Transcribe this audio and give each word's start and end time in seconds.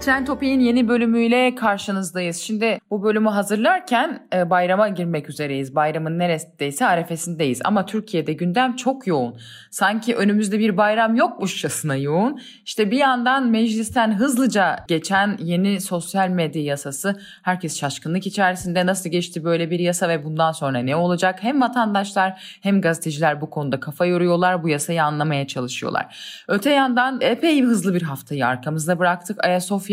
Trend 0.00 0.26
Topi'nin 0.26 0.60
yeni 0.60 0.88
bölümüyle 0.88 1.54
karşınızdayız. 1.54 2.36
Şimdi 2.36 2.80
bu 2.90 3.02
bölümü 3.02 3.28
hazırlarken 3.28 4.26
e, 4.34 4.50
bayrama 4.50 4.88
girmek 4.88 5.30
üzereyiz. 5.30 5.74
Bayramın 5.74 6.18
neresindeyse 6.18 6.86
arefesindeyiz. 6.86 7.60
Ama 7.64 7.86
Türkiye'de 7.86 8.32
gündem 8.32 8.76
çok 8.76 9.06
yoğun. 9.06 9.36
Sanki 9.70 10.16
önümüzde 10.16 10.58
bir 10.58 10.76
bayram 10.76 11.14
yokmuşçasına 11.14 11.96
yoğun. 11.96 12.40
İşte 12.64 12.90
bir 12.90 12.96
yandan 12.96 13.46
meclisten 13.46 14.14
hızlıca 14.14 14.76
geçen 14.88 15.36
yeni 15.40 15.80
sosyal 15.80 16.28
medya 16.28 16.62
yasası. 16.62 17.20
Herkes 17.42 17.80
şaşkınlık 17.80 18.26
içerisinde 18.26 18.86
nasıl 18.86 19.10
geçti 19.10 19.44
böyle 19.44 19.70
bir 19.70 19.78
yasa 19.78 20.08
ve 20.08 20.24
bundan 20.24 20.52
sonra 20.52 20.78
ne 20.78 20.96
olacak? 20.96 21.38
Hem 21.42 21.60
vatandaşlar 21.60 22.58
hem 22.62 22.80
gazeteciler 22.80 23.40
bu 23.40 23.50
konuda 23.50 23.80
kafa 23.80 24.06
yoruyorlar. 24.06 24.62
Bu 24.62 24.68
yasayı 24.68 25.04
anlamaya 25.04 25.46
çalışıyorlar. 25.46 26.16
Öte 26.48 26.70
yandan 26.70 27.20
epey 27.20 27.62
hızlı 27.62 27.94
bir 27.94 28.02
haftayı 28.02 28.46
arkamızda 28.46 28.98
bıraktık. 28.98 29.44
Ayasofya 29.44 29.87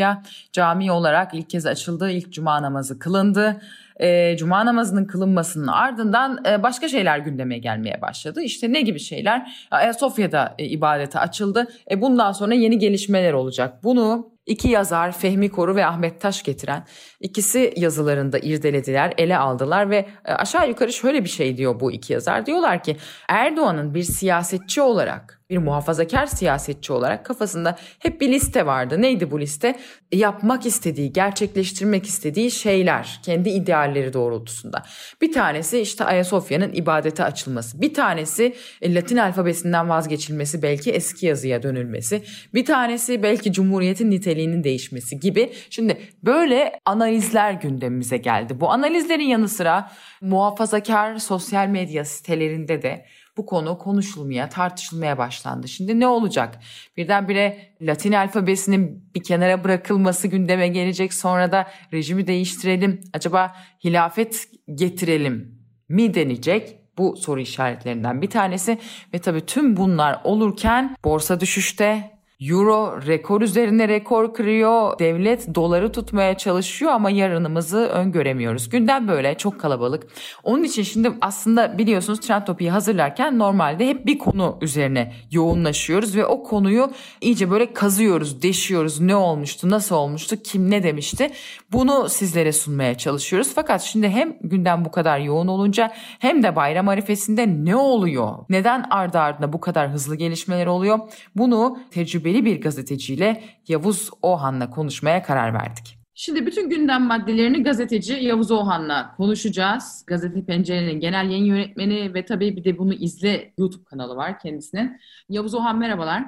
Camii 0.51 0.91
olarak 0.91 1.33
ilk 1.33 1.49
kez 1.49 1.65
açıldı. 1.65 2.11
İlk 2.11 2.31
cuma 2.33 2.61
namazı 2.61 2.99
kılındı. 2.99 3.61
E, 3.99 4.37
cuma 4.37 4.65
namazının 4.65 5.05
kılınmasının 5.05 5.67
ardından 5.67 6.39
e, 6.49 6.63
başka 6.63 6.87
şeyler 6.87 7.19
gündeme 7.19 7.57
gelmeye 7.57 8.01
başladı. 8.01 8.41
İşte 8.41 8.73
ne 8.73 8.81
gibi 8.81 8.99
şeyler? 8.99 9.67
Ayasofya'da 9.71 10.55
e, 10.59 10.65
ibadete 10.65 11.19
açıldı. 11.19 11.67
E, 11.91 12.01
bundan 12.01 12.31
sonra 12.31 12.53
yeni 12.53 12.79
gelişmeler 12.79 13.33
olacak. 13.33 13.83
Bunu 13.83 14.34
İki 14.45 14.69
yazar 14.69 15.11
Fehmi 15.11 15.49
Koru 15.49 15.75
ve 15.75 15.85
Ahmet 15.85 16.21
Taş 16.21 16.43
getiren 16.43 16.85
ikisi 17.19 17.73
yazılarında 17.77 18.39
irdelediler, 18.39 19.13
ele 19.17 19.37
aldılar 19.37 19.89
ve 19.89 20.05
e, 20.25 20.31
aşağı 20.33 20.69
yukarı 20.69 20.93
şöyle 20.93 21.23
bir 21.23 21.29
şey 21.29 21.57
diyor 21.57 21.79
bu 21.79 21.91
iki 21.91 22.13
yazar. 22.13 22.45
Diyorlar 22.45 22.83
ki 22.83 22.97
Erdoğan'ın 23.27 23.93
bir 23.93 24.03
siyasetçi 24.03 24.81
olarak 24.81 25.35
bir 25.49 25.57
muhafazakar 25.57 26.25
siyasetçi 26.25 26.93
olarak 26.93 27.25
kafasında 27.25 27.77
hep 27.99 28.21
bir 28.21 28.31
liste 28.31 28.65
vardı. 28.65 29.01
Neydi 29.01 29.31
bu 29.31 29.39
liste? 29.39 29.79
Yapmak 30.11 30.65
istediği, 30.65 31.13
gerçekleştirmek 31.13 32.05
istediği 32.05 32.51
şeyler, 32.51 33.19
kendi 33.23 33.49
idealleri 33.49 34.13
doğrultusunda. 34.13 34.83
Bir 35.21 35.33
tanesi 35.33 35.79
işte 35.79 36.03
Ayasofya'nın 36.03 36.73
ibadete 36.73 37.23
açılması. 37.23 37.81
Bir 37.81 37.93
tanesi 37.93 38.55
e, 38.81 38.95
Latin 38.95 39.17
alfabesinden 39.17 39.89
vazgeçilmesi, 39.89 40.61
belki 40.61 40.91
eski 40.91 41.25
yazıya 41.25 41.63
dönülmesi. 41.63 42.23
Bir 42.53 42.65
tanesi 42.65 43.23
belki 43.23 43.51
Cumhuriyet'in 43.51 44.11
niteliğinin 44.35 44.63
değişmesi 44.63 45.19
gibi. 45.19 45.53
Şimdi 45.69 45.97
böyle 46.23 46.79
analizler 46.85 47.51
gündemimize 47.51 48.17
geldi. 48.17 48.59
Bu 48.59 48.71
analizlerin 48.71 49.23
yanı 49.23 49.49
sıra 49.49 49.91
muhafazakar 50.21 51.17
sosyal 51.17 51.67
medya 51.67 52.05
sitelerinde 52.05 52.81
de 52.81 53.05
bu 53.37 53.45
konu 53.45 53.77
konuşulmaya, 53.77 54.49
tartışılmaya 54.49 55.17
başlandı. 55.17 55.67
Şimdi 55.67 55.99
ne 55.99 56.07
olacak? 56.07 56.59
Birdenbire 56.97 57.75
Latin 57.81 58.11
alfabesinin 58.11 59.11
bir 59.15 59.23
kenara 59.23 59.63
bırakılması 59.63 60.27
gündeme 60.27 60.67
gelecek. 60.67 61.13
Sonra 61.13 61.51
da 61.51 61.67
rejimi 61.93 62.27
değiştirelim. 62.27 63.01
Acaba 63.13 63.55
hilafet 63.83 64.47
getirelim 64.75 65.59
mi 65.89 66.13
denecek? 66.13 66.79
Bu 66.97 67.17
soru 67.17 67.39
işaretlerinden 67.39 68.21
bir 68.21 68.29
tanesi 68.29 68.77
ve 69.13 69.19
tabii 69.19 69.45
tüm 69.45 69.77
bunlar 69.77 70.21
olurken 70.23 70.95
borsa 71.03 71.39
düşüşte, 71.39 72.14
Euro 72.39 73.01
rekor 73.07 73.41
üzerine 73.41 73.87
rekor 73.87 74.33
kırıyor. 74.33 74.99
Devlet 74.99 75.55
doları 75.55 75.91
tutmaya 75.91 76.37
çalışıyor 76.37 76.91
ama 76.91 77.09
yarınımızı 77.09 77.77
öngöremiyoruz. 77.77 78.69
Gündem 78.69 79.07
böyle 79.07 79.37
çok 79.37 79.59
kalabalık. 79.59 80.07
Onun 80.43 80.63
için 80.63 80.83
şimdi 80.83 81.11
aslında 81.21 81.77
biliyorsunuz 81.77 82.19
Trend 82.19 82.43
Topi'yi 82.43 82.71
hazırlarken 82.71 83.39
normalde 83.39 83.87
hep 83.87 84.05
bir 84.05 84.17
konu 84.17 84.57
üzerine 84.61 85.13
yoğunlaşıyoruz 85.31 86.15
ve 86.15 86.25
o 86.25 86.43
konuyu 86.43 86.91
iyice 87.21 87.51
böyle 87.51 87.73
kazıyoruz, 87.73 88.41
deşiyoruz. 88.41 88.99
Ne 88.99 89.15
olmuştu, 89.15 89.69
nasıl 89.69 89.95
olmuştu, 89.95 90.35
kim 90.43 90.71
ne 90.71 90.83
demişti? 90.83 91.31
Bunu 91.71 92.09
sizlere 92.09 92.51
sunmaya 92.53 92.97
çalışıyoruz. 92.97 93.51
Fakat 93.55 93.81
şimdi 93.81 94.09
hem 94.09 94.37
gündem 94.41 94.85
bu 94.85 94.91
kadar 94.91 95.19
yoğun 95.19 95.47
olunca 95.47 95.91
hem 96.19 96.43
de 96.43 96.55
bayram 96.55 96.87
arifesinde 96.87 97.47
ne 97.47 97.75
oluyor? 97.75 98.29
Neden 98.49 98.85
ardı 98.89 99.19
ardına 99.19 99.53
bu 99.53 99.59
kadar 99.61 99.89
hızlı 99.89 100.15
gelişmeler 100.15 100.67
oluyor? 100.67 100.99
Bunu 101.35 101.79
tecrübe 101.91 102.24
tecrübeli 102.25 102.45
bir 102.45 102.61
gazeteciyle 102.61 103.41
Yavuz 103.67 104.09
Ohan'la 104.21 104.69
konuşmaya 104.69 105.23
karar 105.23 105.53
verdik. 105.53 105.97
Şimdi 106.13 106.45
bütün 106.45 106.69
gündem 106.69 107.01
maddelerini 107.01 107.63
gazeteci 107.63 108.13
Yavuz 108.13 108.51
Ohan'la 108.51 109.15
konuşacağız. 109.17 110.03
Gazete 110.07 110.45
Pencere'nin 110.45 110.99
genel 110.99 111.29
yayın 111.29 111.45
yönetmeni 111.45 112.13
ve 112.13 112.25
tabii 112.25 112.55
bir 112.55 112.63
de 112.63 112.77
bunu 112.77 112.93
izle 112.93 113.53
YouTube 113.57 113.83
kanalı 113.83 114.15
var 114.15 114.39
kendisinin. 114.39 114.97
Yavuz 115.29 115.55
Ohan 115.55 115.77
merhabalar. 115.79 116.23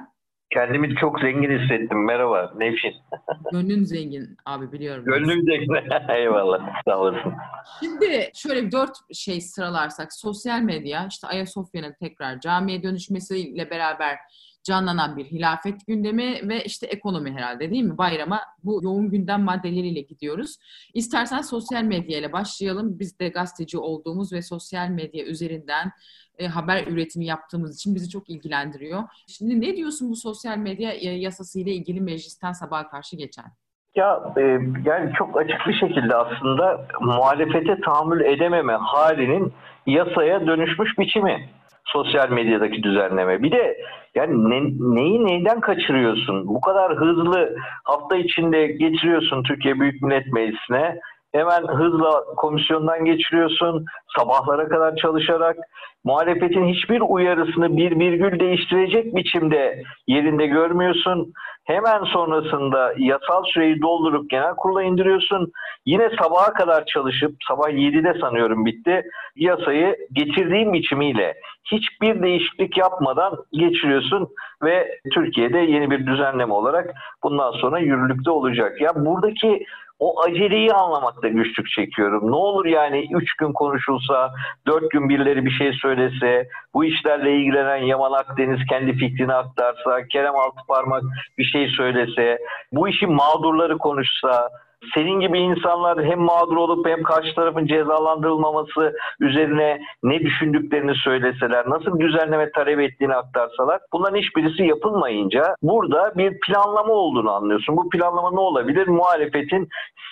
Kendimi 0.50 0.94
çok 1.00 1.20
zengin 1.20 1.58
hissettim. 1.58 2.04
Merhaba 2.04 2.52
Nevşin. 2.56 2.94
Gönlün 3.52 3.84
zengin 3.84 4.36
abi 4.46 4.72
biliyorum. 4.72 5.04
Gönlüm 5.04 5.42
zengin. 5.42 5.74
Eyvallah. 6.08 6.60
Sağ 6.84 6.98
olasın. 6.98 7.32
Şimdi 7.80 8.30
şöyle 8.34 8.72
dört 8.72 8.96
şey 9.14 9.40
sıralarsak. 9.40 10.12
Sosyal 10.12 10.60
medya, 10.60 11.06
işte 11.10 11.26
Ayasofya'nın 11.26 11.94
tekrar 12.00 12.40
camiye 12.40 12.82
dönüşmesiyle 12.82 13.70
beraber 13.70 14.18
canlanan 14.68 15.16
bir 15.16 15.24
hilafet 15.24 15.86
gündemi 15.86 16.48
ve 16.48 16.64
işte 16.64 16.86
ekonomi 16.86 17.32
herhalde 17.32 17.70
değil 17.70 17.82
mi? 17.82 17.98
Bayrama 17.98 18.40
bu 18.64 18.80
yoğun 18.82 19.10
gündem 19.10 19.42
maddeleriyle 19.42 20.00
gidiyoruz. 20.00 20.56
İstersen 20.94 21.40
sosyal 21.40 21.82
medya 21.82 22.18
ile 22.18 22.32
başlayalım. 22.32 22.98
Biz 22.98 23.20
de 23.20 23.28
gazeteci 23.28 23.78
olduğumuz 23.78 24.32
ve 24.32 24.42
sosyal 24.42 24.88
medya 24.88 25.24
üzerinden 25.24 25.92
e, 26.38 26.46
haber 26.46 26.86
üretimi 26.86 27.26
yaptığımız 27.26 27.76
için 27.76 27.94
bizi 27.94 28.10
çok 28.10 28.30
ilgilendiriyor. 28.30 29.02
Şimdi 29.26 29.60
ne 29.60 29.76
diyorsun 29.76 30.10
bu 30.10 30.16
sosyal 30.16 30.58
medya 30.58 30.92
e, 30.92 31.08
yasası 31.08 31.60
ile 31.60 31.72
ilgili 31.72 32.00
meclisten 32.00 32.52
sabaha 32.52 32.88
karşı 32.88 33.16
geçen? 33.16 33.46
Ya 33.94 34.32
e, 34.36 34.40
yani 34.84 35.12
çok 35.18 35.36
açık 35.36 35.66
bir 35.66 35.74
şekilde 35.74 36.16
aslında 36.16 36.86
muhalefete 37.00 37.80
tahammül 37.80 38.20
edememe 38.20 38.72
halinin 38.72 39.52
yasaya 39.86 40.46
dönüşmüş 40.46 40.98
biçimi 40.98 41.48
sosyal 41.92 42.30
medyadaki 42.30 42.82
düzenleme. 42.82 43.42
Bir 43.42 43.52
de 43.52 43.78
yani 44.14 44.50
ne, 44.50 44.60
neyi 44.94 45.26
neyden 45.26 45.60
kaçırıyorsun? 45.60 46.46
Bu 46.46 46.60
kadar 46.60 46.96
hızlı 46.96 47.56
hafta 47.84 48.16
içinde 48.16 48.66
getiriyorsun 48.66 49.42
Türkiye 49.42 49.80
Büyük 49.80 50.02
Millet 50.02 50.32
Meclisi'ne. 50.32 51.00
Hemen 51.32 51.66
hızla 51.66 52.24
komisyondan 52.36 53.04
geçiriyorsun. 53.04 53.84
Sabahlara 54.18 54.68
kadar 54.68 54.96
çalışarak 54.96 55.56
muhalefetin 56.04 56.66
hiçbir 56.66 57.00
uyarısını 57.00 57.76
bir 57.76 57.98
virgül 57.98 58.40
değiştirecek 58.40 59.16
biçimde 59.16 59.82
yerinde 60.06 60.46
görmüyorsun. 60.46 61.32
Hemen 61.64 62.04
sonrasında 62.04 62.94
yasal 62.98 63.44
süreyi 63.44 63.82
doldurup 63.82 64.30
genel 64.30 64.54
kurula 64.54 64.82
indiriyorsun. 64.82 65.52
Yine 65.86 66.10
sabaha 66.22 66.52
kadar 66.52 66.84
çalışıp 66.84 67.36
sabah 67.48 67.68
7'de 67.68 68.20
sanıyorum 68.20 68.66
bitti. 68.66 69.02
Yasayı 69.36 69.96
getirdiğim 70.12 70.72
biçimiyle 70.72 71.34
hiçbir 71.72 72.22
değişiklik 72.22 72.76
yapmadan 72.76 73.32
geçiriyorsun 73.52 74.28
ve 74.62 75.00
Türkiye'de 75.14 75.58
yeni 75.58 75.90
bir 75.90 76.06
düzenleme 76.06 76.52
olarak 76.52 76.94
bundan 77.22 77.52
sonra 77.52 77.78
yürürlükte 77.78 78.30
olacak. 78.30 78.80
Ya 78.80 78.90
buradaki 78.94 79.64
o 79.98 80.22
aceleyi 80.22 80.72
anlamakta 80.72 81.28
güçlük 81.28 81.68
çekiyorum. 81.70 82.30
Ne 82.30 82.36
olur 82.36 82.66
yani 82.66 83.08
3 83.12 83.36
gün 83.36 83.52
konuşulsa, 83.52 84.32
4 84.66 84.90
gün 84.90 85.08
birileri 85.08 85.44
bir 85.44 85.50
şey 85.50 85.72
söylese, 85.72 86.48
bu 86.74 86.84
işlerle 86.84 87.36
ilgilenen 87.36 87.84
Yaman 87.84 88.12
Akdeniz 88.12 88.60
kendi 88.70 88.92
fikrini 88.92 89.34
aktarsa, 89.34 90.08
Kerem 90.12 90.36
Altıparmak 90.36 91.02
bir 91.38 91.44
şey 91.44 91.68
söylese, 91.68 92.38
bu 92.72 92.88
işin 92.88 93.12
mağdurları 93.12 93.78
konuşsa, 93.78 94.48
senin 94.94 95.20
gibi 95.20 95.38
insanlar 95.38 96.04
hem 96.04 96.20
mağdur 96.20 96.56
olup 96.56 96.86
hem 96.86 97.02
karşı 97.02 97.34
tarafın 97.34 97.66
cezalandırılmaması 97.66 98.92
üzerine 99.20 99.80
ne 100.02 100.20
düşündüklerini 100.20 100.94
söyleseler, 100.94 101.70
nasıl 101.70 102.00
düzenleme 102.00 102.50
talep 102.52 102.80
ettiğini 102.80 103.14
aktarsalar 103.14 103.80
bunların 103.92 104.16
hiçbirisi 104.16 104.62
yapılmayınca 104.62 105.54
burada 105.62 106.12
bir 106.16 106.40
planlama 106.40 106.92
olduğunu 106.92 107.30
anlıyorsun. 107.30 107.76
Bu 107.76 107.88
planlama 107.88 108.30
ne 108.30 108.40
olabilir? 108.40 108.88
Muhalefetin 108.88 109.68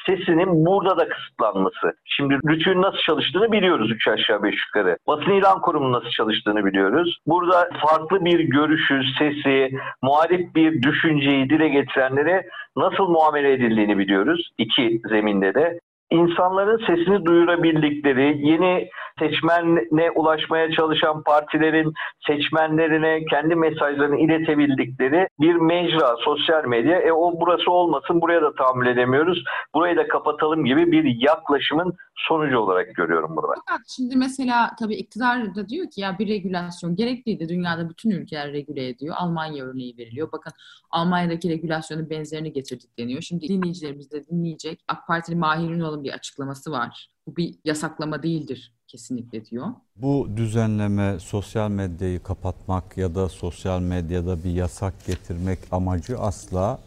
sesinin 0.07 0.67
burada 0.67 0.99
da 0.99 1.09
kısıtlanması. 1.09 1.93
Şimdi 2.05 2.35
Rütü'nün 2.35 2.83
nasıl 2.83 2.99
çalıştığını 2.99 3.53
biliyoruz 3.53 3.91
üç 3.91 4.09
aşağı 4.09 4.43
beş 4.43 4.55
yukarı. 4.67 4.97
Basın 5.07 5.31
ilan 5.31 5.61
kurumu 5.61 5.93
nasıl 5.93 6.11
çalıştığını 6.11 6.65
biliyoruz. 6.65 7.19
Burada 7.27 7.69
farklı 7.87 8.25
bir 8.25 8.41
görüşü, 8.41 9.01
sesi, 9.19 9.71
muhalif 10.03 10.55
bir 10.55 10.83
düşünceyi 10.83 11.51
dile 11.51 11.69
getirenlere 11.69 12.47
nasıl 12.77 13.09
muamele 13.09 13.53
edildiğini 13.53 13.99
biliyoruz. 13.99 14.51
İki 14.58 15.00
zeminde 15.08 15.55
de 15.55 15.81
insanların 16.11 16.87
sesini 16.87 17.25
duyurabildikleri, 17.25 18.49
yeni 18.49 18.88
seçmenine 19.19 20.11
ulaşmaya 20.11 20.73
çalışan 20.73 21.23
partilerin 21.23 21.93
seçmenlerine 22.27 23.25
kendi 23.25 23.55
mesajlarını 23.55 24.19
iletebildikleri 24.19 25.29
bir 25.41 25.55
mecra, 25.55 26.17
sosyal 26.25 26.65
medya. 26.65 27.01
E 27.01 27.13
o 27.13 27.41
burası 27.41 27.71
olmasın, 27.71 28.21
buraya 28.21 28.43
da 28.43 28.55
tahammül 28.55 28.87
edemiyoruz. 28.87 29.45
Burayı 29.75 29.97
da 29.97 30.09
kapatalım 30.09 30.65
gibi 30.65 30.93
bir 30.93 31.29
yaklaşımın 31.29 31.95
sonucu 32.17 32.59
olarak 32.59 32.95
görüyorum 32.95 33.37
burada. 33.37 33.55
Şimdi 33.97 34.17
mesela 34.17 34.71
tabii 34.79 34.95
iktidar 34.95 35.55
da 35.55 35.69
diyor 35.69 35.91
ki 35.91 36.01
ya 36.01 36.19
bir 36.19 36.29
regülasyon 36.29 36.97
gerekliydi. 36.97 37.49
Dünyada 37.49 37.89
bütün 37.89 38.11
ülkeler 38.11 38.53
regüle 38.53 38.89
ediyor. 38.89 39.15
Almanya 39.19 39.65
örneği 39.65 39.99
veriliyor. 39.99 40.33
Bakın 40.33 40.53
Almanya'daki 40.91 41.49
regülasyonun 41.49 42.11
benzerini 42.11 42.53
getirdik 42.53 42.99
deniyor. 42.99 43.23
Şimdi 43.23 43.49
dinleyicilerimiz 43.49 44.12
de 44.12 44.27
dinleyecek. 44.27 44.81
AK 44.89 45.07
Partili 45.07 45.37
Mahir 45.37 45.71
Ünal'ın 45.71 46.05
bir 46.05 46.12
açıklaması 46.12 46.73
var. 46.73 47.09
Bu 47.27 47.37
bir 47.37 47.55
yasaklama 47.65 48.23
değildir 48.23 48.75
kesinlikle 48.97 49.45
diyor. 49.45 49.67
Bu 49.97 50.29
düzenleme 50.37 51.21
sosyal 51.21 51.71
medyayı 51.71 52.23
kapatmak 52.23 52.97
ya 52.97 53.15
da 53.15 53.29
sosyal 53.29 53.81
medyada 53.81 54.45
bir 54.45 54.51
yasak 54.51 55.07
getirmek 55.07 55.59
amacı 55.73 56.19
asla 56.19 56.79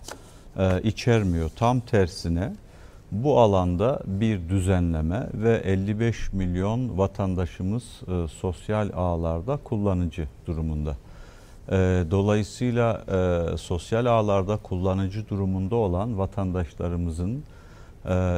e, 0.57 0.81
içermiyor. 0.81 1.49
Tam 1.55 1.79
tersine 1.79 2.53
bu 3.11 3.39
alanda 3.39 4.01
bir 4.05 4.49
düzenleme 4.49 5.27
ve 5.33 5.55
55 5.57 6.33
milyon 6.33 6.97
vatandaşımız 6.97 7.83
e, 7.83 8.27
sosyal 8.27 8.89
ağlarda 8.95 9.57
kullanıcı 9.57 10.27
durumunda. 10.47 10.95
E, 11.71 12.03
dolayısıyla 12.11 13.03
e, 13.07 13.57
sosyal 13.57 14.05
ağlarda 14.05 14.57
kullanıcı 14.57 15.29
durumunda 15.29 15.75
olan 15.75 16.17
vatandaşlarımızın 16.17 17.43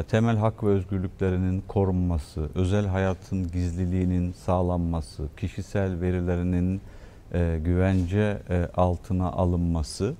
temel 0.07 0.37
hak 0.37 0.63
ve 0.63 0.67
özgürlüklerinin 0.67 1.63
korunması, 1.67 2.49
özel 2.55 2.85
hayatın 2.87 3.51
gizliliğinin 3.51 4.31
sağlanması, 4.31 5.23
kişisel 5.37 6.01
verilerinin 6.01 6.81
e, 7.33 7.59
güvence 7.65 8.37
e, 8.49 8.67
altına 8.75 9.31
alınması 9.31 10.13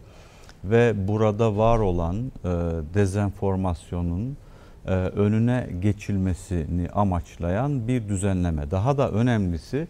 ve 0.63 1.07
burada 1.07 1.57
var 1.57 1.79
olan 1.79 2.17
e, 2.17 2.49
dezenformasyonun 2.93 4.37
önüne 5.15 5.69
geçilmesini 5.81 6.89
amaçlayan 6.89 7.87
bir 7.87 8.09
düzenleme. 8.09 8.71
Daha 8.71 8.97
da 8.97 9.11
önemlisi 9.11 9.87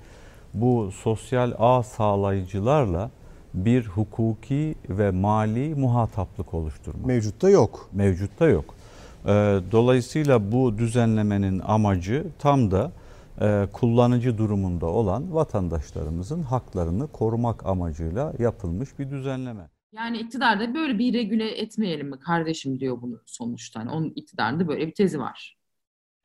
bu 0.53 0.91
sosyal 0.91 1.53
ağ 1.59 1.83
sağlayıcılarla 1.83 3.09
bir 3.53 3.85
hukuki 3.85 4.75
ve 4.89 5.11
mali 5.11 5.75
muhataplık 5.75 6.53
oluşturmak. 6.53 7.05
Mevcutta 7.05 7.49
yok. 7.49 7.89
Mevcutta 7.93 8.47
yok. 8.47 8.75
E, 9.25 9.31
dolayısıyla 9.71 10.51
bu 10.51 10.77
düzenlemenin 10.77 11.61
amacı 11.67 12.25
tam 12.39 12.71
da 12.71 12.91
e, 13.41 13.67
kullanıcı 13.73 14.37
durumunda 14.37 14.85
olan 14.85 15.35
vatandaşlarımızın 15.35 16.43
haklarını 16.43 17.07
korumak 17.11 17.65
amacıyla 17.65 18.33
yapılmış 18.39 18.99
bir 18.99 19.09
düzenleme. 19.09 19.61
Yani 19.93 20.17
iktidarda 20.17 20.73
böyle 20.75 20.99
bir 20.99 21.13
regüle 21.13 21.49
etmeyelim 21.61 22.09
mi 22.09 22.19
kardeşim 22.19 22.79
diyor 22.79 22.97
bunu 23.01 23.19
sonuçta. 23.25 23.79
Yani 23.79 23.91
onun 23.91 24.13
iktidarında 24.15 24.67
böyle 24.67 24.87
bir 24.87 24.93
tezi 24.93 25.19
var. 25.19 25.57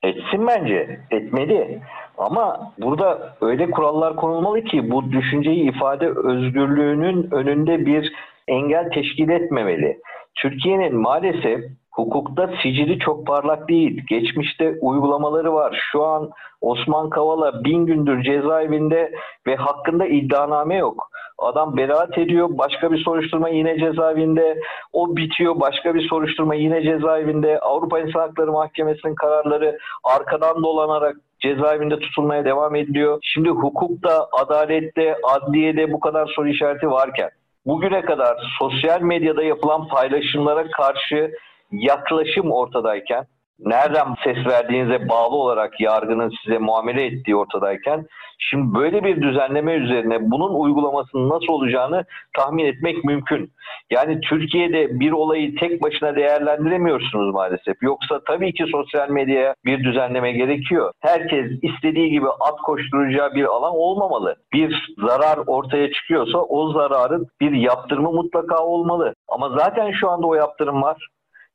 Etsin 0.03 0.47
bence. 0.47 1.01
Etmeli. 1.11 1.83
Ama 2.19 2.73
burada 2.79 3.37
öyle 3.41 3.71
kurallar 3.71 4.17
konulmalı 4.17 4.65
ki 4.65 4.91
bu 4.91 5.13
düşünceyi 5.13 5.71
ifade 5.71 6.09
özgürlüğünün 6.09 7.31
önünde 7.31 7.87
bir 7.87 8.13
engel 8.49 8.91
teşkil 8.91 9.29
etmemeli. 9.29 10.01
Türkiye'nin 10.35 10.97
maalesef 10.97 11.65
hukukta 11.97 12.51
sicili 12.63 12.99
çok 12.99 13.27
parlak 13.27 13.69
değil. 13.69 14.03
Geçmişte 14.09 14.75
uygulamaları 14.81 15.53
var. 15.53 15.83
Şu 15.93 16.05
an 16.05 16.31
Osman 16.61 17.11
Kavala 17.11 17.65
bin 17.65 17.87
gündür 17.87 18.23
cezaevinde 18.23 19.13
ve 19.47 19.57
hakkında 19.57 20.07
iddianame 20.07 20.77
yok. 20.77 21.11
Adam 21.39 21.77
beraat 21.77 22.19
ediyor. 22.19 22.49
Başka 22.51 22.93
bir 22.93 23.05
soruşturma 23.05 23.49
yine 23.49 23.79
cezaevinde. 23.79 24.61
O 24.93 25.17
bitiyor. 25.17 25.61
Başka 25.61 25.95
bir 25.95 26.09
soruşturma 26.09 26.55
yine 26.55 26.83
cezaevinde. 26.83 27.59
Avrupa 27.61 28.01
İnsan 28.01 28.21
Hakları 28.21 28.53
Mahkemesi'nin 28.53 29.15
kararları 29.15 29.79
arkadan 30.05 30.65
dolanarak 30.65 31.17
cezaevinde 31.41 31.99
tutulmaya 31.99 32.45
devam 32.45 32.75
ediliyor. 32.75 33.19
Şimdi 33.23 33.49
hukukta, 33.49 34.27
adalette, 34.33 35.17
adliyede 35.25 35.93
bu 35.93 36.01
kadar 36.01 36.27
soru 36.37 36.49
işareti 36.49 36.91
varken 36.91 37.31
bugüne 37.67 38.03
kadar 38.03 38.37
sosyal 38.59 39.01
medyada 39.01 39.43
yapılan 39.43 39.89
paylaşımlara 39.89 40.71
karşı 40.71 41.31
yaklaşım 41.73 42.53
ortadayken 42.53 43.27
nereden 43.59 44.15
ses 44.25 44.47
verdiğinize 44.47 45.09
bağlı 45.09 45.37
olarak 45.37 45.81
yargının 45.81 46.33
size 46.45 46.59
muamele 46.59 47.05
ettiği 47.05 47.37
ortadayken 47.37 48.07
şimdi 48.39 48.75
böyle 48.75 49.05
bir 49.05 49.23
düzenleme 49.23 49.75
üzerine 49.75 50.31
bunun 50.31 50.55
uygulamasının 50.55 51.29
nasıl 51.29 51.49
olacağını 51.49 52.05
tahmin 52.37 52.65
etmek 52.65 53.05
mümkün. 53.05 53.51
Yani 53.91 54.21
Türkiye'de 54.21 55.01
bir 55.01 55.13
olayı 55.13 55.57
tek 55.57 55.83
başına 55.83 56.17
değerlendiremiyorsunuz 56.17 57.35
maalesef. 57.35 57.83
Yoksa 57.83 58.21
tabii 58.27 58.53
ki 58.53 58.65
sosyal 58.73 59.11
medyaya 59.11 59.55
bir 59.65 59.85
düzenleme 59.85 60.33
gerekiyor. 60.33 60.93
Herkes 61.01 61.51
istediği 61.63 62.11
gibi 62.11 62.27
at 62.41 62.57
koşturacağı 62.65 63.35
bir 63.35 63.45
alan 63.45 63.73
olmamalı. 63.75 64.37
Bir 64.53 64.95
zarar 64.99 65.39
ortaya 65.47 65.93
çıkıyorsa 65.93 66.39
o 66.39 66.73
zararın 66.73 67.27
bir 67.41 67.53
yaptırımı 67.53 68.13
mutlaka 68.13 68.65
olmalı. 68.65 69.15
Ama 69.29 69.49
zaten 69.59 69.93
şu 69.93 70.11
anda 70.11 70.27
o 70.27 70.35
yaptırım 70.35 70.83
var. 70.83 71.09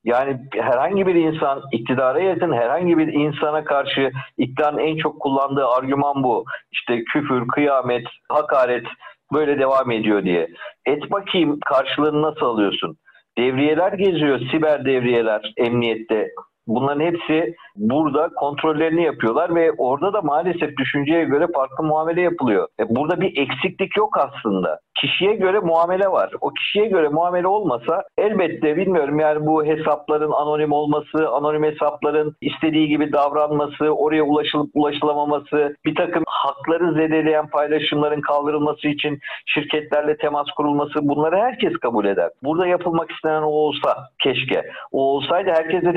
Yani 0.04 0.38
herhangi 0.54 1.08
bir 1.08 1.16
insan 1.16 1.62
iktidara 1.72 2.20
yakın 2.20 2.54
herhangi 2.54 2.98
bir 2.98 3.08
insana 3.08 3.64
karşı 3.64 4.12
iktidarın 4.38 4.78
en 4.78 4.98
çok 4.98 5.20
kullandığı 5.20 5.68
argüman 5.68 6.24
bu. 6.24 6.46
İşte 6.72 7.04
küfür, 7.04 7.48
kıyamet, 7.48 8.08
hakaret 8.30 8.86
böyle 9.34 9.60
devam 9.60 9.92
ediyor 9.92 10.24
diye. 10.24 10.48
Et 10.86 11.12
bakayım 11.12 11.60
karşılığını 11.66 12.22
nasıl 12.22 12.46
alıyorsun? 12.46 12.98
Devriyeler 13.38 13.94
geziyor, 13.94 14.40
siber 14.52 14.86
devriyeler 14.86 15.54
emniyette. 15.58 16.30
Bunların 16.68 17.06
hepsi 17.06 17.56
burada 17.76 18.30
kontrollerini 18.36 19.04
yapıyorlar 19.04 19.56
ve 19.56 19.72
orada 19.78 20.14
da 20.14 20.22
maalesef 20.22 20.78
düşünceye 20.78 21.24
göre 21.24 21.48
farklı 21.56 21.84
muamele 21.84 22.22
yapılıyor. 22.22 22.68
E 22.80 22.96
burada 22.96 23.22
bir 23.22 23.38
eksiklik 23.38 23.98
yok 23.98 24.18
aslında. 24.18 24.80
Kişiye 25.02 25.34
göre 25.36 25.60
muamele 25.60 26.08
var. 26.08 26.30
O 26.42 26.50
kişiye 26.50 26.86
göre 26.86 27.10
muamele 27.10 27.48
olmasa 27.48 28.04
elbette 28.18 28.78
bilmiyorum 28.78 29.20
yani 29.20 29.46
bu 29.46 29.66
hesapların 29.66 30.32
anonim 30.32 30.72
olması, 30.72 31.30
anonim 31.30 31.64
hesapların 31.64 32.36
istediği 32.42 32.88
gibi 32.88 33.14
davranması, 33.14 33.90
oraya 33.90 34.24
ulaşılıp 34.24 34.70
ulaşılamaması, 34.74 35.76
bir 35.86 35.96
takım 35.96 36.24
hakları 36.28 36.94
zedeleyen 36.94 37.48
paylaşımların 37.48 38.22
kaldırılması 38.22 38.88
için 38.88 39.20
şirketlerle 39.46 40.18
temas 40.18 40.48
kurulması 40.58 40.94
bunları 41.02 41.36
herkes 41.36 41.74
kabul 41.74 42.06
eder. 42.06 42.30
Burada 42.44 42.68
yapılmak 42.68 43.12
istenen 43.12 43.42
o 43.42 43.50
olsa 43.50 44.08
keşke. 44.20 44.64
O 44.92 45.02
olsaydı 45.02 45.50
herkes 45.50 45.84
de 45.84 45.94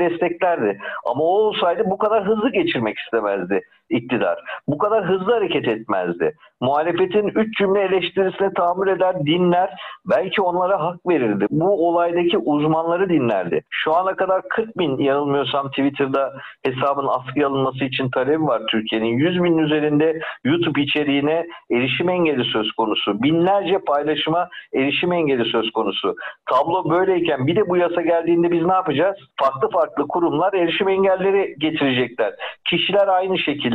desteklerdi. 0.55 0.79
Ama 1.05 1.23
o 1.23 1.27
olsaydı 1.27 1.83
bu 1.85 1.97
kadar 1.97 2.27
hızlı 2.27 2.51
geçirmek 2.51 2.97
istemezdi 2.97 3.61
iktidar. 3.89 4.39
Bu 4.67 4.77
kadar 4.77 5.05
hızlı 5.05 5.33
hareket 5.33 5.67
etmezdi. 5.67 6.35
Muhalefetin 6.61 7.27
üç 7.27 7.57
cümle 7.57 7.81
eleştirisine 7.81 8.53
tahammül 8.53 8.87
eder, 8.87 9.25
dinler. 9.25 9.69
Belki 10.09 10.41
onlara 10.41 10.83
hak 10.83 11.07
verirdi. 11.07 11.45
Bu 11.49 11.87
olaydaki 11.87 12.37
uzmanları 12.37 13.09
dinlerdi. 13.09 13.61
Şu 13.69 13.95
ana 13.95 14.15
kadar 14.15 14.41
40 14.49 14.77
bin 14.77 14.97
yanılmıyorsam 14.97 15.69
Twitter'da 15.69 16.33
hesabın 16.65 17.07
askıya 17.07 17.47
alınması 17.47 17.85
için 17.85 18.09
talebi 18.09 18.43
var 18.43 18.61
Türkiye'nin. 18.71 19.07
100 19.07 19.43
binin 19.43 19.57
üzerinde 19.57 20.19
YouTube 20.43 20.81
içeriğine 20.81 21.47
erişim 21.71 22.09
engeli 22.09 22.43
söz 22.43 22.71
konusu. 22.71 23.23
Binlerce 23.23 23.79
paylaşıma 23.87 24.49
erişim 24.73 25.13
engeli 25.13 25.45
söz 25.45 25.71
konusu. 25.71 26.15
Tablo 26.49 26.89
böyleyken 26.89 27.47
bir 27.47 27.55
de 27.55 27.69
bu 27.69 27.77
yasa 27.77 28.01
geldiğinde 28.01 28.51
biz 28.51 28.65
ne 28.65 28.73
yapacağız? 28.73 29.17
Farklı 29.39 29.69
farklı 29.69 30.07
kurumlar 30.07 30.53
erişim 30.53 30.89
engelleri 30.89 31.55
getirecekler. 31.59 32.33
Kişiler 32.65 33.07
aynı 33.07 33.37
şekilde 33.37 33.74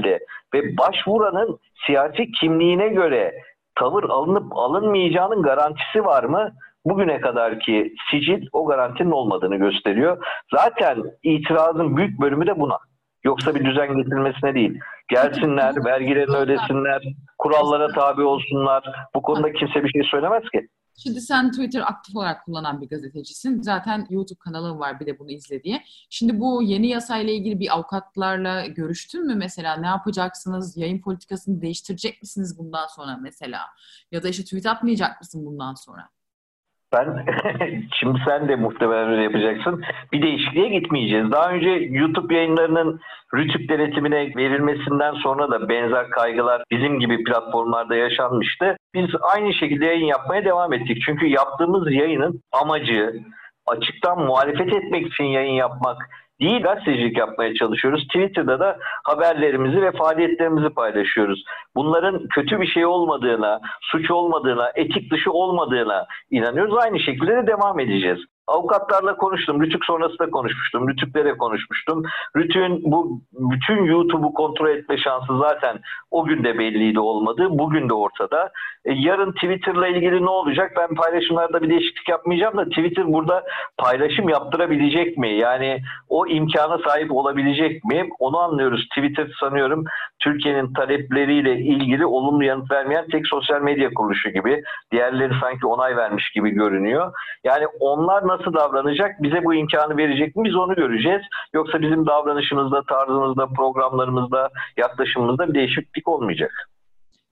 ve 0.55 0.77
başvuranın 0.77 1.59
siyasi 1.87 2.33
kimliğine 2.33 2.89
göre 2.89 3.35
tavır 3.75 4.05
alınıp 4.05 4.57
alınmayacağının 4.57 5.43
garantisi 5.43 6.05
var 6.05 6.25
mı? 6.25 6.53
bugüne 6.85 7.21
kadarki 7.21 7.95
sicil 8.11 8.47
o 8.53 8.67
garantinin 8.67 9.11
olmadığını 9.11 9.57
gösteriyor. 9.57 10.27
Zaten 10.57 10.97
itirazın 11.23 11.97
büyük 11.97 12.21
bölümü 12.21 12.47
de 12.47 12.61
buna. 12.61 12.79
Yoksa 13.25 13.55
bir 13.55 13.65
düzen 13.65 13.97
getirilmesine 13.97 14.55
değil. 14.55 14.79
Gelsinler, 15.09 15.85
vergilerini 15.85 16.37
ödesinler, 16.37 17.03
kurallara 17.39 17.89
tabi 17.89 18.23
olsunlar. 18.23 18.85
Bu 19.15 19.23
konuda 19.23 19.53
kimse 19.53 19.85
bir 19.85 19.89
şey 19.89 20.03
söylemez 20.11 20.43
ki. 20.43 20.69
Şimdi 20.97 21.21
sen 21.21 21.51
Twitter 21.51 21.81
aktif 21.81 22.17
olarak 22.17 22.45
kullanan 22.45 22.81
bir 22.81 22.89
gazetecisin. 22.89 23.63
Zaten 23.63 24.07
YouTube 24.11 24.39
kanalın 24.39 24.79
var 24.79 25.01
bir 25.01 25.07
de 25.07 25.19
bunu 25.19 25.31
izle 25.31 25.63
diye. 25.63 25.83
Şimdi 26.11 26.41
bu 26.41 26.63
yeni 26.63 26.89
yasayla 26.89 27.33
ilgili 27.33 27.61
bir 27.61 27.75
avukatlarla 27.75 28.67
görüştün 28.67 29.27
mü 29.27 29.35
mesela? 29.35 29.77
Ne 29.77 29.87
yapacaksınız? 29.87 30.77
Yayın 30.77 31.01
politikasını 31.01 31.63
değiştirecek 31.63 32.23
misiniz 32.23 32.59
bundan 32.59 32.87
sonra 32.87 33.17
mesela? 33.17 33.61
Ya 34.13 34.23
da 34.23 34.29
işte 34.29 34.45
tweet 34.45 34.67
atmayacak 34.67 35.21
mısın 35.21 35.47
bundan 35.47 35.75
sonra? 35.75 36.09
Ben 36.93 37.27
şimdi 38.01 38.19
sen 38.29 38.49
de 38.49 38.57
muhtemelen 38.57 39.11
öyle 39.11 39.23
yapacaksın. 39.23 39.83
Bir 40.13 40.23
değişikliğe 40.23 40.69
gitmeyeceğiz. 40.69 41.33
Daha 41.33 41.51
önce 41.51 41.69
YouTube 41.71 42.35
yayınlarının 42.35 43.01
Rütük 43.35 43.69
denetimine 43.69 44.37
verilmesinden 44.37 45.15
sonra 45.15 45.51
da 45.51 45.69
benzer 45.69 46.11
kaygılar 46.11 46.63
bizim 46.71 47.01
gibi 47.01 47.25
platformlarda 47.25 47.95
yaşanmıştı. 47.97 48.77
Biz 48.95 49.11
aynı 49.35 49.55
şekilde 49.55 49.87
yayın 49.87 50.07
yapmaya 50.07 50.45
devam 50.45 50.73
ettik. 50.73 51.03
Çünkü 51.07 51.27
yaptığımız 51.27 51.93
yayının 51.93 52.43
amacı 52.53 53.13
açıktan 53.67 54.19
muhalefet 54.19 54.73
etmek 54.73 55.07
için 55.07 55.25
yayın 55.25 55.55
yapmak 55.55 55.97
değil 56.41 56.63
gazetecilik 56.63 57.19
yapmaya 57.19 57.55
çalışıyoruz. 57.55 58.07
Twitter'da 58.07 58.61
da 58.61 58.79
haberlerimizi 59.05 59.83
ve 59.83 59.93
faaliyetlerimizi 59.93 60.69
paylaşıyoruz. 60.69 61.45
Bunların 61.77 62.29
kötü 62.29 62.61
bir 62.61 62.67
şey 62.67 62.87
olmadığına, 62.87 63.61
suç 63.81 64.11
olmadığına, 64.11 64.73
etik 64.75 65.13
dışı 65.13 65.33
olmadığına 65.33 66.07
inanıyoruz. 66.31 66.75
Aynı 66.85 67.01
şekilde 67.01 67.37
de 67.37 67.47
devam 67.47 67.81
edeceğiz. 67.81 68.19
Avukatlarla 68.51 69.17
konuştum. 69.17 69.63
Rütük 69.63 69.85
sonrası 69.85 70.19
da 70.19 70.31
konuşmuştum. 70.31 70.89
Rütüklere 70.89 71.37
konuşmuştum. 71.37 72.03
Rütük'ün 72.37 72.83
bu 72.85 73.21
bütün 73.33 73.85
YouTube'u 73.85 74.35
kontrol 74.35 74.69
etme 74.69 74.99
şansı 74.99 75.39
zaten 75.39 75.81
o 76.11 76.25
gün 76.25 76.45
de 76.45 76.59
belliydi 76.59 77.01
olmadı. 77.01 77.47
Bugün 77.51 77.89
de 77.89 77.95
ortada. 77.95 78.51
E, 78.85 78.93
yarın 78.93 79.33
Twitter'la 79.33 79.89
ilgili 79.89 80.23
ne 80.23 80.31
olacak? 80.31 80.73
Ben 80.77 80.95
paylaşımlarda 80.95 81.63
bir 81.63 81.71
değişiklik 81.71 82.09
yapmayacağım 82.09 82.57
da 82.57 82.65
Twitter 82.65 83.13
burada 83.13 83.45
paylaşım 83.79 84.29
yaptırabilecek 84.29 85.19
mi? 85.19 85.29
Yani 85.29 85.81
o 86.09 86.27
imkana 86.27 86.79
sahip 86.79 87.13
olabilecek 87.13 87.85
mi? 87.85 88.09
Onu 88.19 88.39
anlıyoruz. 88.39 88.89
Twitter 88.89 89.29
sanıyorum 89.41 89.85
Türkiye'nin 90.21 90.73
talepleriyle 90.73 91.53
ilgili 91.53 92.07
olumlu 92.07 92.45
yanıt 92.45 92.71
vermeyen 92.71 93.07
tek 93.13 93.27
sosyal 93.27 93.63
medya 93.63 93.91
kuruluşu 93.95 94.31
gibi. 94.31 94.63
Diğerleri 94.93 95.33
sanki 95.41 95.67
onay 95.67 95.97
vermiş 95.97 96.31
gibi 96.31 96.51
görünüyor. 96.51 97.13
Yani 97.45 97.67
onlar 97.81 98.29
nasıl 98.29 98.40
davranacak? 98.47 99.23
Bize 99.23 99.45
bu 99.45 99.55
imkanı 99.55 99.97
verecek 99.97 100.37
mi? 100.37 100.45
Biz 100.45 100.57
onu 100.57 100.75
göreceğiz. 100.75 101.23
Yoksa 101.55 101.81
bizim 101.83 102.07
davranışımızda, 102.07 102.83
tarzımızda, 102.83 103.47
programlarımızda, 103.47 104.51
yaklaşımımızda 104.77 105.49
bir 105.49 105.55
değişiklik 105.55 106.09
olmayacak. 106.09 106.51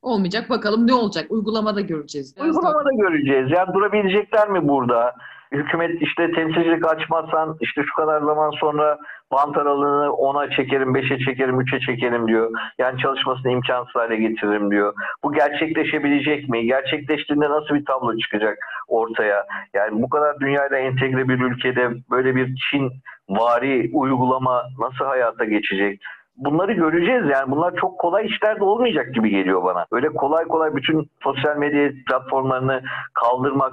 Olmayacak. 0.03 0.51
Bakalım 0.51 0.87
ne 0.87 0.95
olacak? 0.95 1.27
Uygulamada 1.31 1.81
göreceğiz. 1.81 2.35
Uygulamada 2.41 2.93
göreceğiz. 2.93 3.51
Yani 3.51 3.75
durabilecekler 3.75 4.49
mi 4.49 4.69
burada? 4.69 5.15
Hükümet 5.53 6.03
işte 6.03 6.31
temsilcilik 6.33 6.87
açmazsan 6.87 7.57
işte 7.61 7.83
şu 7.83 7.95
kadar 7.95 8.21
zaman 8.21 8.51
sonra 8.51 8.99
bant 9.33 9.57
aralığını 9.57 10.07
10'a 10.07 10.51
çekerim, 10.51 10.95
5'e 10.95 11.19
çekerim, 11.19 11.61
3'e 11.61 11.81
çekerim 11.81 12.29
diyor. 12.29 12.51
Yani 12.79 13.01
çalışmasını 13.01 13.53
imkansız 13.53 13.95
hale 13.95 14.17
getiririm 14.17 14.71
diyor. 14.71 14.95
Bu 15.25 15.33
gerçekleşebilecek 15.33 16.49
mi? 16.49 16.67
Gerçekleştiğinde 16.67 17.51
nasıl 17.51 17.75
bir 17.75 17.85
tablo 17.85 18.17
çıkacak 18.19 18.59
ortaya? 18.89 19.47
Yani 19.75 20.03
bu 20.03 20.09
kadar 20.09 20.41
dünyayla 20.41 20.79
entegre 20.79 21.29
bir 21.29 21.41
ülkede 21.41 21.91
böyle 22.11 22.37
bir 22.37 22.55
Çin 22.71 22.93
vari 23.29 23.91
uygulama 23.93 24.63
nasıl 24.79 25.05
hayata 25.05 25.45
geçecek? 25.45 26.01
bunları 26.39 26.73
göreceğiz 26.73 27.25
yani 27.31 27.51
bunlar 27.51 27.75
çok 27.81 27.99
kolay 27.99 28.27
işler 28.27 28.61
de 28.61 28.65
olmayacak 28.65 29.15
gibi 29.15 29.31
geliyor 29.31 29.65
bana. 29.65 29.87
Öyle 29.93 30.09
kolay 30.09 30.45
kolay 30.45 30.77
bütün 30.77 31.11
sosyal 31.23 31.57
medya 31.57 31.91
platformlarını 32.09 32.83
kaldırmak 33.15 33.73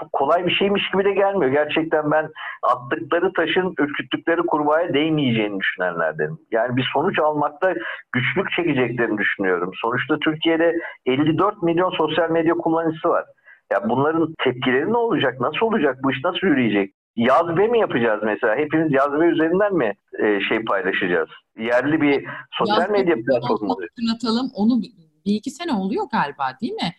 çok 0.00 0.12
kolay 0.12 0.46
bir 0.46 0.54
şeymiş 0.54 0.90
gibi 0.92 1.04
de 1.04 1.12
gelmiyor. 1.12 1.52
Gerçekten 1.52 2.10
ben 2.10 2.28
attıkları 2.62 3.32
taşın 3.32 3.74
ürküttükleri 3.78 4.40
kurbağaya 4.40 4.94
değmeyeceğini 4.94 5.60
düşünenlerdenim. 5.60 6.38
Yani 6.50 6.76
bir 6.76 6.90
sonuç 6.92 7.18
almakta 7.18 7.74
güçlük 8.12 8.50
çekeceklerini 8.56 9.18
düşünüyorum. 9.18 9.70
Sonuçta 9.82 10.18
Türkiye'de 10.18 10.74
54 11.06 11.62
milyon 11.62 11.90
sosyal 11.90 12.30
medya 12.30 12.54
kullanıcısı 12.54 13.08
var. 13.08 13.24
Ya 13.72 13.88
bunların 13.88 14.34
tepkileri 14.44 14.92
ne 14.92 14.96
olacak? 14.96 15.40
Nasıl 15.40 15.66
olacak? 15.66 15.98
Bu 16.02 16.12
iş 16.12 16.24
nasıl 16.24 16.46
yürüyecek? 16.46 16.94
Yazbe 17.16 17.66
mi 17.66 17.78
yapacağız 17.78 18.20
mesela? 18.24 18.56
Hepimiz 18.56 18.92
yazbe 18.92 19.26
üzerinden 19.26 19.74
mi 19.74 19.92
e, 20.18 20.40
şey 20.40 20.64
paylaşacağız? 20.64 21.28
Yerli 21.58 22.00
bir 22.00 22.26
sosyal 22.58 22.78
yazbe 22.78 22.92
medya 22.92 23.14
platformu. 23.14 23.76
Atalım. 24.14 24.50
Onu 24.54 24.82
bir 25.26 25.34
iki 25.34 25.50
sene 25.50 25.72
oluyor 25.72 26.04
galiba 26.12 26.44
değil 26.60 26.72
mi? 26.72 26.92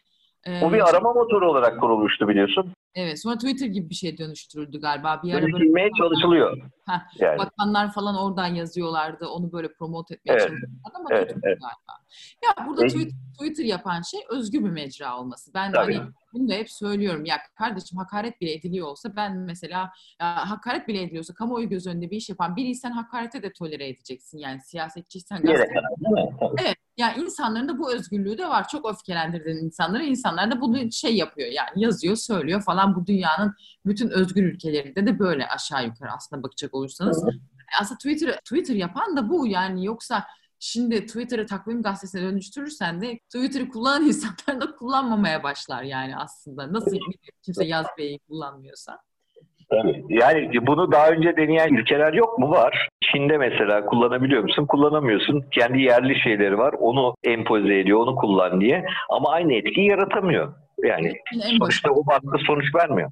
o 0.63 0.73
bir 0.73 0.89
arama 0.89 1.13
motoru 1.13 1.49
olarak 1.49 1.79
kurulmuştu 1.79 2.27
biliyorsun. 2.27 2.73
Evet 2.95 3.21
sonra 3.21 3.35
Twitter 3.35 3.67
gibi 3.67 3.89
bir 3.89 3.95
şey 3.95 4.17
dönüştürüldü 4.17 4.81
galiba. 4.81 5.21
Bir 5.23 5.33
ara 5.33 5.41
böyle 5.41 5.89
çalışılıyor. 5.97 6.57
Heh, 6.85 7.19
yani. 7.19 7.37
Bakanlar 7.37 7.93
falan 7.93 8.17
oradan 8.17 8.47
yazıyorlardı. 8.47 9.27
Onu 9.27 9.51
böyle 9.51 9.73
promote 9.73 10.13
etmeye 10.13 10.31
evet. 10.31 10.41
çalışıyorlardı 10.41 10.97
ama 10.99 11.09
evet, 11.11 11.31
evet. 11.31 11.43
galiba. 11.43 11.93
Ya 12.45 12.67
burada 12.67 12.87
Twitter, 12.87 13.17
Twitter 13.39 13.63
yapan 13.63 14.01
şey 14.01 14.19
özgür 14.29 14.59
bir 14.59 14.69
mecra 14.69 15.19
olması. 15.19 15.53
Ben 15.53 15.71
Tabii. 15.71 15.95
hani 15.95 16.07
bunu 16.33 16.49
da 16.49 16.53
hep 16.53 16.71
söylüyorum. 16.71 17.25
Ya 17.25 17.37
kardeşim 17.55 17.97
hakaret 17.97 18.41
bile 18.41 18.53
ediliyor 18.53 18.87
olsa 18.87 19.15
ben 19.15 19.37
mesela 19.37 19.91
ya, 20.21 20.49
hakaret 20.49 20.87
bile 20.87 21.01
ediliyorsa 21.01 21.33
kamuoyu 21.33 21.69
göz 21.69 21.87
önünde 21.87 22.11
bir 22.11 22.17
iş 22.17 22.29
yapan 22.29 22.55
biriysen 22.55 22.91
hakarete 22.91 23.43
de 23.43 23.53
tolere 23.53 23.87
edeceksin. 23.87 24.37
Yani 24.37 24.61
siyasetçiysen 24.61 25.41
gazeteci. 25.41 25.79
Evet. 26.61 26.75
Yani 26.97 27.23
insanların 27.23 27.67
da 27.67 27.79
bu 27.79 27.93
özgürlüğü 27.93 28.37
de 28.37 28.47
var. 28.47 28.67
Çok 28.67 28.91
öfkelendirdin 28.91 29.65
insanları. 29.65 30.03
İnsanlar 30.03 30.51
da 30.51 30.61
bunu 30.61 30.91
şey 30.91 31.15
yapıyor 31.15 31.47
yani 31.51 31.83
yazıyor, 31.83 32.15
söylüyor 32.15 32.61
falan. 32.61 32.84
Bu 32.95 33.07
dünyanın 33.07 33.55
bütün 33.85 34.09
özgür 34.09 34.43
ülkelerinde 34.43 35.05
de 35.05 35.19
böyle 35.19 35.47
aşağı 35.47 35.85
yukarı 35.85 36.11
aslında 36.11 36.43
bakacak 36.43 36.73
olursanız. 36.73 37.23
Evet. 37.23 37.41
Aslında 37.81 37.97
Twitter 37.97 38.35
Twitter 38.39 38.75
yapan 38.75 39.17
da 39.17 39.29
bu 39.29 39.47
yani 39.47 39.85
yoksa 39.85 40.23
Şimdi 40.59 41.05
Twitter'ı 41.05 41.45
takvim 41.45 41.81
gazetesine 41.81 42.21
dönüştürürsen 42.21 43.01
de 43.01 43.19
Twitter'ı 43.19 43.69
kullanan 43.69 44.03
insanlar 44.07 44.61
da 44.61 44.75
kullanmamaya 44.75 45.43
başlar 45.43 45.83
yani 45.83 46.17
aslında. 46.17 46.73
Nasıl 46.73 46.97
kimse 47.45 47.65
yaz 47.65 47.85
beyi 47.97 48.19
kullanmıyorsa. 48.19 48.99
Tabii. 49.69 50.05
Yani 50.09 50.67
bunu 50.67 50.91
daha 50.91 51.09
önce 51.09 51.37
deneyen 51.37 51.73
ülkeler 51.73 52.13
yok 52.13 52.39
mu? 52.39 52.51
Var. 52.51 52.89
Çin'de 53.01 53.37
mesela 53.37 53.85
kullanabiliyor 53.85 54.43
musun? 54.43 54.65
Kullanamıyorsun. 54.65 55.45
Kendi 55.51 55.81
yerli 55.81 56.19
şeyleri 56.19 56.57
var. 56.57 56.73
Onu 56.79 57.15
empoze 57.23 57.79
ediyor, 57.79 57.99
onu 57.99 58.15
kullan 58.15 58.61
diye. 58.61 58.85
Ama 59.09 59.29
aynı 59.29 59.53
etkiyi 59.53 59.87
yaratamıyor. 59.87 60.53
Yani 60.87 61.13
sonuçta 61.59 61.91
o 61.91 62.05
baskı 62.05 62.37
sonuç 62.47 62.75
vermiyor. 62.75 63.11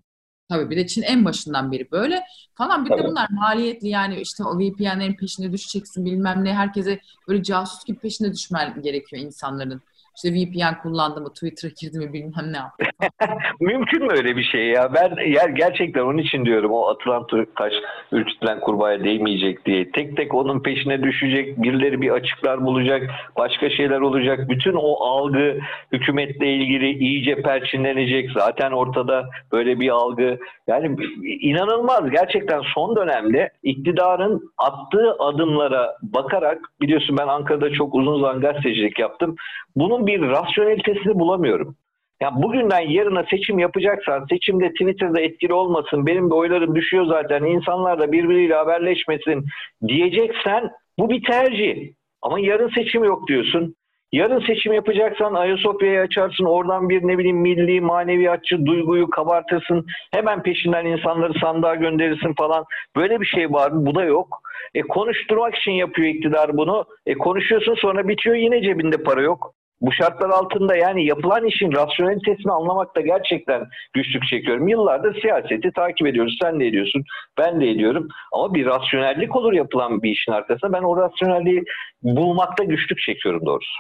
Tabii 0.50 0.70
bir 0.70 0.78
de 0.78 0.88
Çin 0.88 1.02
en 1.02 1.26
başından 1.26 1.72
beri 1.72 1.92
böyle 1.92 2.24
falan. 2.56 2.86
Bir 2.86 2.90
Tabii. 2.90 3.04
de 3.04 3.08
bunlar 3.08 3.28
maliyetli 3.32 3.88
yani 3.88 4.22
işte 4.22 4.44
o 4.44 4.60
VPN'lerin 4.60 5.16
peşine 5.16 5.52
düşeceksin 5.54 6.06
bilmem 6.06 6.46
ne. 6.46 6.54
Herkese 6.54 7.00
böyle 7.28 7.44
casus 7.44 7.86
gibi 7.86 8.00
peşine 8.00 8.34
düşmen 8.34 8.82
gerekiyor 8.82 9.22
insanların. 9.22 9.82
İşte 10.16 10.30
VPN 10.30 10.82
kullandı 10.82 11.22
mı, 11.22 11.30
Twitter'a 11.30 11.72
girdi 11.82 12.00
mi 12.00 12.14
bilmem 12.14 12.54
ne 12.54 12.58
yaptı. 12.58 12.86
Mümkün 13.60 14.04
mü 14.04 14.14
öyle 14.18 14.38
bir 14.38 14.44
şey 14.44 14.68
ya? 14.68 14.94
Ben 14.94 15.30
yer 15.30 15.50
gerçekten 15.50 16.02
onun 16.02 16.18
için 16.18 16.46
diyorum 16.46 16.72
o 16.72 16.88
atılan 16.88 17.28
taş 17.56 17.74
ürkütülen 18.12 18.60
kurbağaya 18.60 19.04
değmeyecek 19.04 19.66
diye. 19.66 19.92
Tek 19.92 20.18
tek 20.18 20.34
onun 20.34 20.64
peşine 20.64 21.04
düşecek, 21.04 21.62
birileri 21.64 22.02
bir 22.02 22.10
açıklar 22.10 22.66
bulacak, 22.66 23.10
başka 23.38 23.70
şeyler 23.70 24.00
olacak. 24.00 24.50
Bütün 24.50 24.74
o 24.74 25.04
algı 25.04 25.60
hükümetle 25.92 26.54
ilgili 26.54 26.98
iyice 26.98 27.42
perçinlenecek. 27.42 28.30
Zaten 28.32 28.72
ortada 28.72 29.30
böyle 29.52 29.80
bir 29.80 29.90
algı. 29.90 30.40
Yani 30.68 30.96
inanılmaz 31.42 32.10
gerçekten 32.10 32.62
son 32.74 32.96
dönemde 32.96 33.50
iktidarın 33.64 34.52
attığı 34.58 35.16
adımlara 35.20 35.96
bakarak 36.02 36.60
biliyorsun 36.82 37.18
ben 37.18 37.28
Ankara'da 37.28 37.72
çok 37.72 37.96
uzun 37.96 38.22
zaman 38.22 38.42
gazetecilik 38.42 39.00
yaptım. 39.00 39.36
Bunun 39.76 40.03
bir 40.08 40.22
rasyonelitesini 40.22 41.20
bulamıyorum. 41.20 41.76
Ya 42.22 42.32
bugünden 42.36 42.80
yarına 42.80 43.24
seçim 43.30 43.60
yapacaksan 43.60 44.26
seçimde 44.30 44.70
Twitter'da 44.70 45.22
etkili 45.22 45.54
olmasın, 45.54 46.06
benim 46.06 46.30
de 46.30 46.34
oylarım 46.34 46.76
düşüyor 46.76 47.06
zaten, 47.06 47.44
insanlar 47.44 48.00
da 48.00 48.12
birbiriyle 48.12 48.54
haberleşmesin 48.54 49.46
diyeceksen 49.88 50.72
bu 51.00 51.10
bir 51.10 51.24
tercih. 51.24 51.94
Ama 52.22 52.40
yarın 52.40 52.70
seçim 52.70 53.04
yok 53.04 53.28
diyorsun. 53.28 53.76
Yarın 54.12 54.40
seçim 54.40 54.74
yapacaksan 54.74 55.34
Ayasofya'yı 55.34 56.00
açarsın, 56.00 56.46
oradan 56.46 56.90
bir 56.90 57.08
ne 57.08 57.18
bileyim 57.18 57.38
milli, 57.38 57.82
maneviyatçı 57.82 58.66
duyguyu 58.66 59.10
kabartırsın. 59.10 59.86
Hemen 60.12 60.44
peşinden 60.44 60.86
insanları 60.86 61.34
sandığa 61.40 61.76
gönderirsin 61.76 62.34
falan. 62.34 62.66
Böyle 62.96 63.22
bir 63.22 63.26
şey 63.26 63.52
var 63.52 63.72
mı? 63.72 63.86
Bu 63.86 63.96
da 63.96 64.04
yok. 64.04 64.42
E 64.74 64.82
konuşturmak 64.82 65.56
için 65.56 65.72
yapıyor 65.72 66.08
iktidar 66.08 66.58
bunu. 66.58 66.86
E 67.06 67.14
konuşuyorsun 67.14 67.76
sonra 67.76 68.08
bitiyor 68.08 68.36
yine 68.36 68.62
cebinde 68.62 68.98
para 68.98 69.22
yok. 69.22 69.54
Bu 69.84 69.92
şartlar 69.92 70.30
altında 70.30 70.76
yani 70.76 71.06
yapılan 71.06 71.46
işin 71.46 71.72
rasyonelitesini 71.72 72.52
anlamakta 72.52 73.02
gerçekten 73.02 73.68
güçlük 73.94 74.24
çekiyorum. 74.30 74.68
Yıllardır 74.68 75.22
siyaseti 75.22 75.72
takip 75.76 76.08
ediyoruz. 76.08 76.38
Sen 76.42 76.60
de 76.60 76.68
ediyorsun, 76.68 77.04
ben 77.38 77.62
de 77.62 77.70
ediyorum. 77.70 78.08
Ama 78.34 78.54
bir 78.54 78.66
rasyonellik 78.66 79.36
olur 79.36 79.54
yapılan 79.54 80.04
bir 80.04 80.12
işin 80.12 80.32
arkasında. 80.32 80.74
Ben 80.74 80.84
o 80.84 80.98
rasyonelliği 80.98 81.64
bulmakta 82.04 82.64
güçlük 82.64 83.00
çekiyorum 83.00 83.46
doğrusu. 83.46 83.72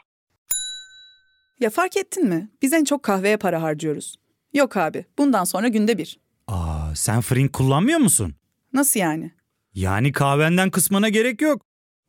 Ya 1.60 1.70
fark 1.70 1.98
ettin 1.98 2.30
mi? 2.30 2.50
Biz 2.62 2.74
en 2.74 2.84
çok 2.84 3.04
kahveye 3.04 3.38
para 3.38 3.62
harcıyoruz. 3.62 4.16
Yok 4.54 4.78
abi, 4.78 5.06
bundan 5.18 5.44
sonra 5.44 5.68
günde 5.68 5.98
bir. 5.98 6.20
Aa, 6.48 6.96
sen 6.96 7.22
Frink 7.22 7.54
kullanmıyor 7.54 8.00
musun? 8.00 8.36
Nasıl 8.74 9.00
yani? 9.00 9.32
Yani 9.74 10.12
kahvenden 10.12 10.70
kısmına 10.70 11.10
gerek 11.10 11.42
yok. 11.42 11.62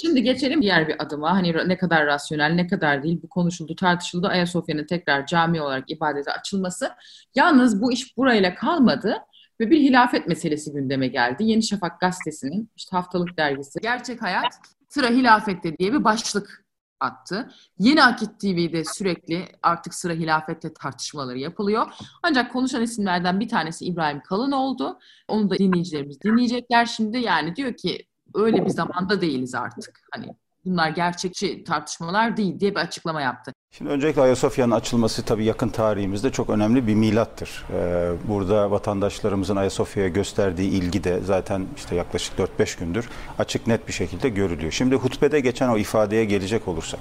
Şimdi 0.00 0.22
geçelim 0.22 0.62
diğer 0.62 0.88
bir 0.88 1.02
adıma. 1.02 1.32
Hani 1.32 1.68
ne 1.68 1.78
kadar 1.78 2.06
rasyonel, 2.06 2.52
ne 2.52 2.66
kadar 2.66 3.02
değil 3.02 3.20
bu 3.22 3.28
konuşuldu, 3.28 3.76
tartışıldı. 3.76 4.28
Ayasofya'nın 4.28 4.86
tekrar 4.86 5.26
cami 5.26 5.62
olarak 5.62 5.90
ibadete 5.90 6.32
açılması. 6.32 6.90
Yalnız 7.34 7.82
bu 7.82 7.92
iş 7.92 8.16
burayla 8.16 8.54
kalmadı 8.54 9.16
ve 9.60 9.70
bir 9.70 9.80
hilafet 9.80 10.28
meselesi 10.28 10.72
gündeme 10.72 11.06
geldi. 11.06 11.44
Yeni 11.44 11.62
Şafak 11.62 12.00
gazetesinin 12.00 12.70
işte 12.76 12.96
haftalık 12.96 13.36
dergisi 13.36 13.80
Gerçek 13.82 14.22
Hayat 14.22 14.58
Sıra 14.88 15.08
Hilafette 15.08 15.78
diye 15.78 15.92
bir 15.92 16.04
başlık 16.04 16.64
attı. 17.00 17.50
Yeni 17.78 18.04
Akit 18.04 18.40
TV'de 18.40 18.84
sürekli 18.84 19.48
artık 19.62 19.94
sıra 19.94 20.12
hilafette 20.12 20.74
tartışmaları 20.74 21.38
yapılıyor. 21.38 21.86
Ancak 22.22 22.52
konuşan 22.52 22.82
isimlerden 22.82 23.40
bir 23.40 23.48
tanesi 23.48 23.84
İbrahim 23.84 24.20
Kalın 24.20 24.52
oldu. 24.52 24.98
Onu 25.28 25.50
da 25.50 25.58
dinleyicilerimiz 25.58 26.22
dinleyecekler 26.22 26.86
şimdi. 26.86 27.18
Yani 27.18 27.56
diyor 27.56 27.76
ki 27.76 28.06
öyle 28.34 28.64
bir 28.64 28.70
zamanda 28.70 29.20
değiliz 29.20 29.54
artık. 29.54 30.00
Hani 30.12 30.36
bunlar 30.64 30.88
gerçekçi 30.88 31.64
tartışmalar 31.64 32.36
değil 32.36 32.60
diye 32.60 32.70
bir 32.70 32.80
açıklama 32.80 33.20
yaptı. 33.22 33.52
Şimdi 33.78 33.90
öncelikle 33.90 34.22
Ayasofya'nın 34.22 34.70
açılması 34.70 35.22
tabii 35.22 35.44
yakın 35.44 35.68
tarihimizde 35.68 36.30
çok 36.30 36.50
önemli 36.50 36.86
bir 36.86 36.94
milattır. 36.94 37.64
Ee, 37.72 38.10
burada 38.28 38.70
vatandaşlarımızın 38.70 39.56
Ayasofya'ya 39.56 40.08
gösterdiği 40.08 40.70
ilgi 40.70 41.04
de 41.04 41.20
zaten 41.24 41.66
işte 41.76 41.96
yaklaşık 41.96 42.38
4-5 42.38 42.78
gündür 42.78 43.08
açık 43.38 43.66
net 43.66 43.88
bir 43.88 43.92
şekilde 43.92 44.28
görülüyor. 44.28 44.72
Şimdi 44.72 44.94
hutbede 44.94 45.40
geçen 45.40 45.68
o 45.68 45.78
ifadeye 45.78 46.24
gelecek 46.24 46.68
olursak, 46.68 47.00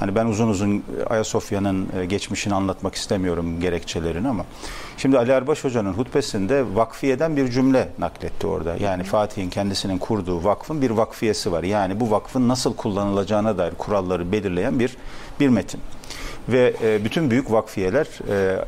hani 0.00 0.14
ben 0.14 0.26
uzun 0.26 0.48
uzun 0.48 0.84
Ayasofya'nın 1.10 1.88
e, 1.96 2.04
geçmişini 2.04 2.54
anlatmak 2.54 2.94
istemiyorum 2.94 3.60
gerekçelerini 3.60 4.28
ama 4.28 4.44
şimdi 4.96 5.18
Ali 5.18 5.30
Erbaş 5.30 5.64
Hoca'nın 5.64 5.92
hutbesinde 5.92 6.64
vakfiyeden 6.74 7.36
bir 7.36 7.50
cümle 7.50 7.88
nakletti 7.98 8.46
orada. 8.46 8.76
Yani 8.76 9.04
Fatih'in 9.04 9.50
kendisinin 9.50 9.98
kurduğu 9.98 10.44
vakfın 10.44 10.82
bir 10.82 10.90
vakfiyesi 10.90 11.52
var. 11.52 11.62
Yani 11.62 12.00
bu 12.00 12.10
vakfın 12.10 12.48
nasıl 12.48 12.76
kullanılacağına 12.76 13.58
dair 13.58 13.74
kuralları 13.74 14.32
belirleyen 14.32 14.78
bir 14.78 14.96
bir 15.40 15.48
metin. 15.48 15.80
Ve 16.48 16.74
e, 16.82 17.04
bütün 17.04 17.30
büyük 17.30 17.52
vakfiyeler 17.52 18.06
e, 18.28 18.64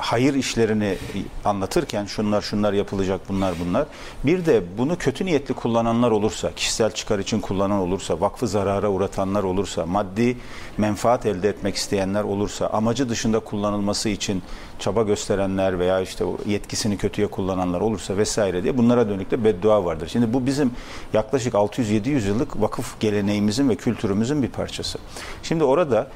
hayır 0.00 0.34
işlerini 0.34 0.96
anlatırken 1.44 2.04
şunlar 2.04 2.42
şunlar 2.42 2.72
yapılacak 2.72 3.20
bunlar 3.28 3.54
bunlar. 3.64 3.86
Bir 4.24 4.46
de 4.46 4.62
bunu 4.78 4.98
kötü 4.98 5.24
niyetli 5.24 5.54
kullananlar 5.54 6.10
olursa, 6.10 6.52
kişisel 6.52 6.90
çıkar 6.90 7.18
için 7.18 7.40
kullanan 7.40 7.78
olursa, 7.78 8.20
vakfı 8.20 8.48
zarara 8.48 8.88
uğratanlar 8.88 9.42
olursa, 9.42 9.86
maddi 9.86 10.36
menfaat 10.78 11.26
elde 11.26 11.48
etmek 11.48 11.76
isteyenler 11.76 12.24
olursa, 12.24 12.66
amacı 12.66 13.08
dışında 13.08 13.40
kullanılması 13.40 14.08
için 14.08 14.42
çaba 14.78 15.02
gösterenler 15.02 15.78
veya 15.78 16.00
işte 16.00 16.24
yetkisini 16.46 16.98
kötüye 16.98 17.26
kullananlar 17.26 17.80
olursa 17.80 18.16
vesaire 18.16 18.62
diye 18.62 18.78
bunlara 18.78 19.08
dönük 19.08 19.30
de 19.30 19.44
beddua 19.44 19.84
vardır. 19.84 20.08
Şimdi 20.12 20.32
bu 20.32 20.46
bizim 20.46 20.70
yaklaşık 21.12 21.54
600-700 21.54 22.28
yıllık 22.28 22.60
vakıf 22.60 23.00
geleneğimizin 23.00 23.68
ve 23.68 23.76
kültürümüzün 23.76 24.42
bir 24.42 24.48
parçası. 24.48 24.98
Şimdi 25.42 25.64
orada 25.64 26.08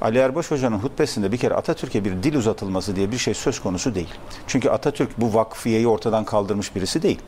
Ali 0.00 0.18
Erbaş 0.18 0.50
Hoca'nın 0.50 0.78
hutbesinde 0.78 1.32
bir 1.32 1.36
kere 1.36 1.54
Atatürk'e 1.54 2.04
bir 2.04 2.22
dil 2.22 2.34
uzatılması 2.34 2.96
diye 2.96 3.12
bir 3.12 3.18
şey 3.18 3.34
söz 3.34 3.60
konusu 3.60 3.94
değil. 3.94 4.14
Çünkü 4.46 4.68
Atatürk 4.68 5.20
bu 5.20 5.34
vakfiyeyi 5.34 5.88
ortadan 5.88 6.24
kaldırmış 6.24 6.76
birisi 6.76 7.02
değil. 7.02 7.18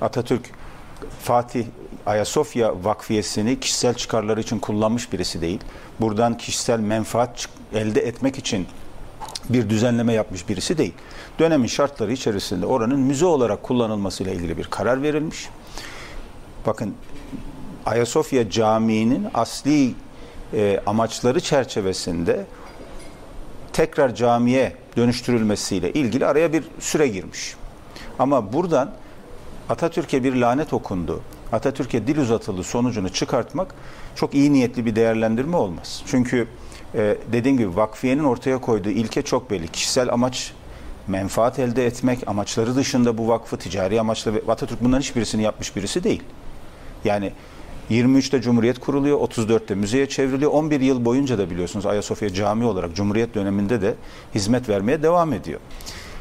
Atatürk 0.00 0.50
Fatih 1.22 1.66
Ayasofya 2.06 2.84
vakfiyesini 2.84 3.60
kişisel 3.60 3.94
çıkarları 3.94 4.40
için 4.40 4.58
kullanmış 4.58 5.12
birisi 5.12 5.40
değil. 5.40 5.60
Buradan 6.00 6.36
kişisel 6.36 6.80
menfaat 6.80 7.46
elde 7.74 8.00
etmek 8.00 8.38
için 8.38 8.66
bir 9.48 9.70
düzenleme 9.70 10.12
yapmış 10.12 10.48
birisi 10.48 10.78
değil. 10.78 10.94
Dönemin 11.38 11.66
şartları 11.66 12.12
içerisinde 12.12 12.66
oranın 12.66 13.00
müze 13.00 13.26
olarak 13.26 13.62
kullanılmasıyla 13.62 14.32
ilgili 14.32 14.58
bir 14.58 14.64
karar 14.64 15.02
verilmiş. 15.02 15.48
Bakın 16.66 16.94
Ayasofya 17.86 18.50
Camii'nin 18.50 19.26
asli 19.34 19.94
e, 20.54 20.80
amaçları 20.86 21.40
çerçevesinde 21.40 22.46
tekrar 23.72 24.14
camiye 24.14 24.72
dönüştürülmesiyle 24.96 25.92
ilgili 25.92 26.26
araya 26.26 26.52
bir 26.52 26.64
süre 26.80 27.08
girmiş. 27.08 27.56
Ama 28.18 28.52
buradan 28.52 28.90
Atatürk'e 29.68 30.24
bir 30.24 30.34
lanet 30.34 30.72
okundu, 30.72 31.20
Atatürk'e 31.52 32.06
dil 32.06 32.18
uzatıldı 32.18 32.62
sonucunu 32.62 33.08
çıkartmak 33.08 33.74
çok 34.14 34.34
iyi 34.34 34.52
niyetli 34.52 34.86
bir 34.86 34.96
değerlendirme 34.96 35.56
olmaz. 35.56 36.02
Çünkü 36.06 36.48
e, 36.94 37.16
dediğim 37.32 37.58
gibi 37.58 37.76
vakfiyenin 37.76 38.24
ortaya 38.24 38.58
koyduğu 38.58 38.90
ilke 38.90 39.22
çok 39.22 39.50
belli. 39.50 39.68
Kişisel 39.68 40.12
amaç 40.12 40.52
menfaat 41.06 41.58
elde 41.58 41.86
etmek, 41.86 42.28
amaçları 42.28 42.76
dışında 42.76 43.18
bu 43.18 43.28
vakfı 43.28 43.56
ticari 43.56 44.00
amaçla 44.00 44.34
ve 44.34 44.40
Atatürk 44.48 44.84
bunların 44.84 45.00
hiçbirisini 45.00 45.42
yapmış 45.42 45.76
birisi 45.76 46.04
değil. 46.04 46.22
Yani 47.04 47.32
23'te 47.90 48.40
Cumhuriyet 48.40 48.78
kuruluyor, 48.78 49.20
34'te 49.20 49.74
müzeye 49.74 50.08
çevriliyor. 50.08 50.50
11 50.50 50.80
yıl 50.80 51.04
boyunca 51.04 51.38
da 51.38 51.50
biliyorsunuz 51.50 51.86
Ayasofya 51.86 52.34
Cami 52.34 52.64
olarak 52.64 52.94
Cumhuriyet 52.94 53.34
döneminde 53.34 53.82
de 53.82 53.94
hizmet 54.34 54.68
vermeye 54.68 55.02
devam 55.02 55.32
ediyor. 55.32 55.60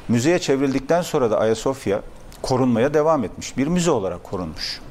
Müzeye 0.07 0.39
çevrildikten 0.39 1.01
sonra 1.01 1.31
da 1.31 1.39
Ayasofya 1.39 2.01
korunmaya 2.41 2.93
devam 2.93 3.23
etmiş. 3.23 3.57
Bir 3.57 3.67
müze 3.67 3.91
olarak 3.91 4.23
korunmuş. 4.23 4.81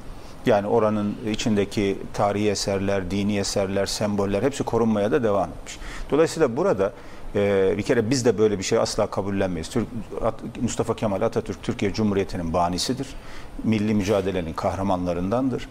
Yani 0.46 0.66
oranın 0.66 1.16
içindeki 1.30 1.98
tarihi 2.14 2.50
eserler, 2.50 3.10
dini 3.10 3.38
eserler, 3.38 3.86
semboller 3.86 4.42
hepsi 4.42 4.64
korunmaya 4.64 5.12
da 5.12 5.22
devam 5.22 5.48
etmiş. 5.50 5.78
Dolayısıyla 6.10 6.56
burada 6.56 6.92
e, 7.34 7.74
bir 7.78 7.82
kere 7.82 8.10
biz 8.10 8.24
de 8.24 8.38
böyle 8.38 8.58
bir 8.58 8.64
şey 8.64 8.78
asla 8.78 9.06
kabullenmeyiz. 9.06 9.68
Türk, 9.68 9.86
Mustafa 10.62 10.96
Kemal 10.96 11.22
Atatürk 11.22 11.62
Türkiye 11.62 11.92
Cumhuriyeti'nin 11.92 12.52
banisidir. 12.52 13.08
Milli 13.64 13.94
mücadelenin 13.94 14.52
kahramanlarındandır 14.52 15.68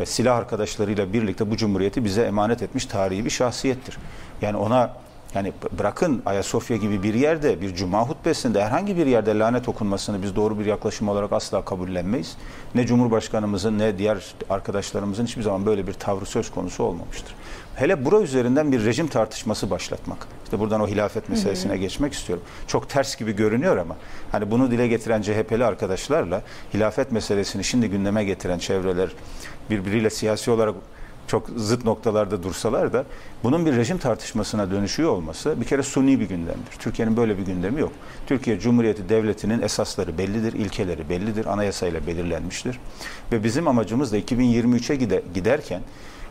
ve 0.00 0.06
silah 0.06 0.36
arkadaşlarıyla 0.36 1.12
birlikte 1.12 1.50
bu 1.50 1.56
cumhuriyeti 1.56 2.04
bize 2.04 2.22
emanet 2.22 2.62
etmiş 2.62 2.86
tarihi 2.86 3.24
bir 3.24 3.30
şahsiyettir. 3.30 3.98
Yani 4.42 4.56
ona 4.56 4.90
yani 5.34 5.52
bırakın 5.78 6.22
Ayasofya 6.26 6.76
gibi 6.76 7.02
bir 7.02 7.14
yerde 7.14 7.60
bir 7.60 7.74
cuma 7.74 8.08
hutbesinde 8.08 8.64
herhangi 8.64 8.96
bir 8.96 9.06
yerde 9.06 9.38
lanet 9.38 9.68
okunmasını 9.68 10.22
biz 10.22 10.36
doğru 10.36 10.58
bir 10.58 10.66
yaklaşım 10.66 11.08
olarak 11.08 11.32
asla 11.32 11.64
kabullenmeyiz. 11.64 12.36
Ne 12.74 12.86
Cumhurbaşkanımızın 12.86 13.78
ne 13.78 13.98
diğer 13.98 14.34
arkadaşlarımızın 14.50 15.26
hiçbir 15.26 15.42
zaman 15.42 15.66
böyle 15.66 15.86
bir 15.86 15.92
tavrı 15.92 16.26
söz 16.26 16.50
konusu 16.50 16.84
olmamıştır. 16.84 17.34
Hele 17.76 18.04
bura 18.04 18.20
üzerinden 18.20 18.72
bir 18.72 18.84
rejim 18.84 19.06
tartışması 19.06 19.70
başlatmak. 19.70 20.18
İşte 20.44 20.58
buradan 20.58 20.80
o 20.80 20.88
hilafet 20.88 21.28
meselesine 21.28 21.72
hı 21.72 21.76
hı. 21.76 21.80
geçmek 21.80 22.12
istiyorum. 22.12 22.44
Çok 22.66 22.88
ters 22.88 23.16
gibi 23.16 23.36
görünüyor 23.36 23.76
ama 23.76 23.96
hani 24.32 24.50
bunu 24.50 24.70
dile 24.70 24.88
getiren 24.88 25.22
CHP'li 25.22 25.64
arkadaşlarla 25.64 26.42
hilafet 26.74 27.12
meselesini 27.12 27.64
şimdi 27.64 27.90
gündeme 27.90 28.24
getiren 28.24 28.58
çevreler 28.58 29.08
birbiriyle 29.70 30.10
siyasi 30.10 30.50
olarak 30.50 30.74
çok 31.26 31.48
zıt 31.56 31.84
noktalarda 31.84 32.42
dursalar 32.42 32.92
da 32.92 33.04
bunun 33.44 33.66
bir 33.66 33.76
rejim 33.76 33.98
tartışmasına 33.98 34.70
dönüşüyor 34.70 35.10
olması 35.10 35.60
bir 35.60 35.66
kere 35.66 35.82
suni 35.82 36.20
bir 36.20 36.28
gündemdir. 36.28 36.72
Türkiye'nin 36.78 37.16
böyle 37.16 37.38
bir 37.38 37.42
gündemi 37.46 37.80
yok. 37.80 37.92
Türkiye 38.26 38.58
Cumhuriyeti 38.58 39.08
Devleti'nin 39.08 39.62
esasları 39.62 40.18
bellidir, 40.18 40.52
ilkeleri 40.52 41.08
bellidir, 41.08 41.46
anayasayla 41.46 42.06
belirlenmiştir. 42.06 42.78
Ve 43.32 43.44
bizim 43.44 43.68
amacımız 43.68 44.12
da 44.12 44.18
2023'e 44.18 44.96
giderken 45.34 45.82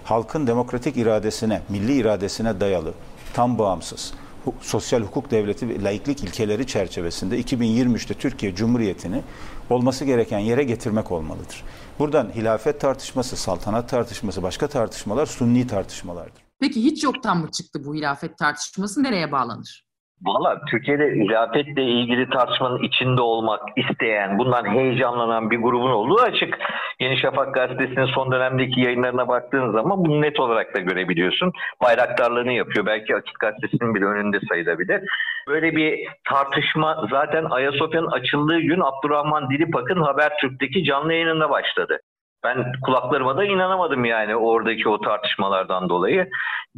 halkın 0.04 0.48
demokratik 0.48 0.98
iradesine, 0.98 1.62
milli 1.70 1.94
iradesine 1.94 2.60
dayalı, 2.60 2.94
tam 3.34 3.58
bağımsız, 3.58 4.14
sosyal 4.62 5.02
hukuk 5.02 5.32
devleti 5.32 5.70
ve 5.70 5.84
laiklik 5.84 6.24
ilkeleri 6.24 6.68
çerçevesinde 6.68 7.42
2023'te 7.42 8.14
Türkiye 8.14 8.56
Cumhuriyeti'ni 8.56 9.22
olması 9.70 10.06
gereken 10.06 10.40
yere 10.40 10.64
getirmek 10.64 11.12
olmalıdır. 11.12 11.64
Buradan 12.00 12.32
hilafet 12.36 12.82
tartışması, 12.82 13.38
saltanat 13.38 13.90
tartışması, 13.90 14.44
başka 14.44 14.68
tartışmalar 14.68 15.26
sunni 15.26 15.68
tartışmalardır. 15.68 16.46
Peki 16.60 16.84
hiç 16.84 17.04
yoktan 17.04 17.38
mı 17.38 17.52
çıktı 17.52 17.86
bu 17.86 17.96
hilafet 17.96 18.38
tartışması? 18.38 19.04
Nereye 19.04 19.32
bağlanır? 19.32 19.85
Valla 20.26 20.62
Türkiye'de 20.72 21.04
hilafetle 21.04 21.84
ilgili 21.84 22.30
tartışmanın 22.30 22.84
içinde 22.84 23.22
olmak 23.22 23.62
isteyen, 23.76 24.38
bundan 24.38 24.66
heyecanlanan 24.66 25.52
bir 25.52 25.58
grubun 25.58 25.92
olduğu 25.92 26.22
açık. 26.22 26.58
Yeni 27.00 27.18
Şafak 27.18 27.54
gazetesinin 27.54 28.06
son 28.06 28.32
dönemdeki 28.32 28.82
yayınlarına 28.82 29.28
baktığın 29.28 29.72
zaman 29.72 30.06
bunu 30.06 30.22
net 30.22 30.40
olarak 30.40 30.76
da 30.76 30.80
görebiliyorsun. 30.80 31.52
Bayraktarlığını 31.84 32.52
yapıyor. 32.52 32.86
Belki 32.86 33.16
Akit 33.16 33.40
gazetesinin 33.40 33.96
bile 33.96 34.06
önünde 34.06 34.40
sayılabilir. 34.50 35.02
Böyle 35.48 35.76
bir 35.76 36.08
tartışma 36.30 37.08
zaten 37.12 37.46
Ayasofya'nın 37.46 38.12
açıldığı 38.12 38.60
gün 38.60 38.82
Abdurrahman 38.82 39.50
Dilipak'ın 39.50 40.02
Habertürk'teki 40.02 40.84
canlı 40.84 41.14
yayınında 41.14 41.50
başladı. 41.50 42.00
Ben 42.44 42.72
kulaklarıma 42.86 43.38
da 43.38 43.46
inanamadım 43.46 44.06
yani 44.06 44.36
oradaki 44.36 44.90
o 44.90 45.02
tartışmalardan 45.02 45.90
dolayı. 45.90 46.30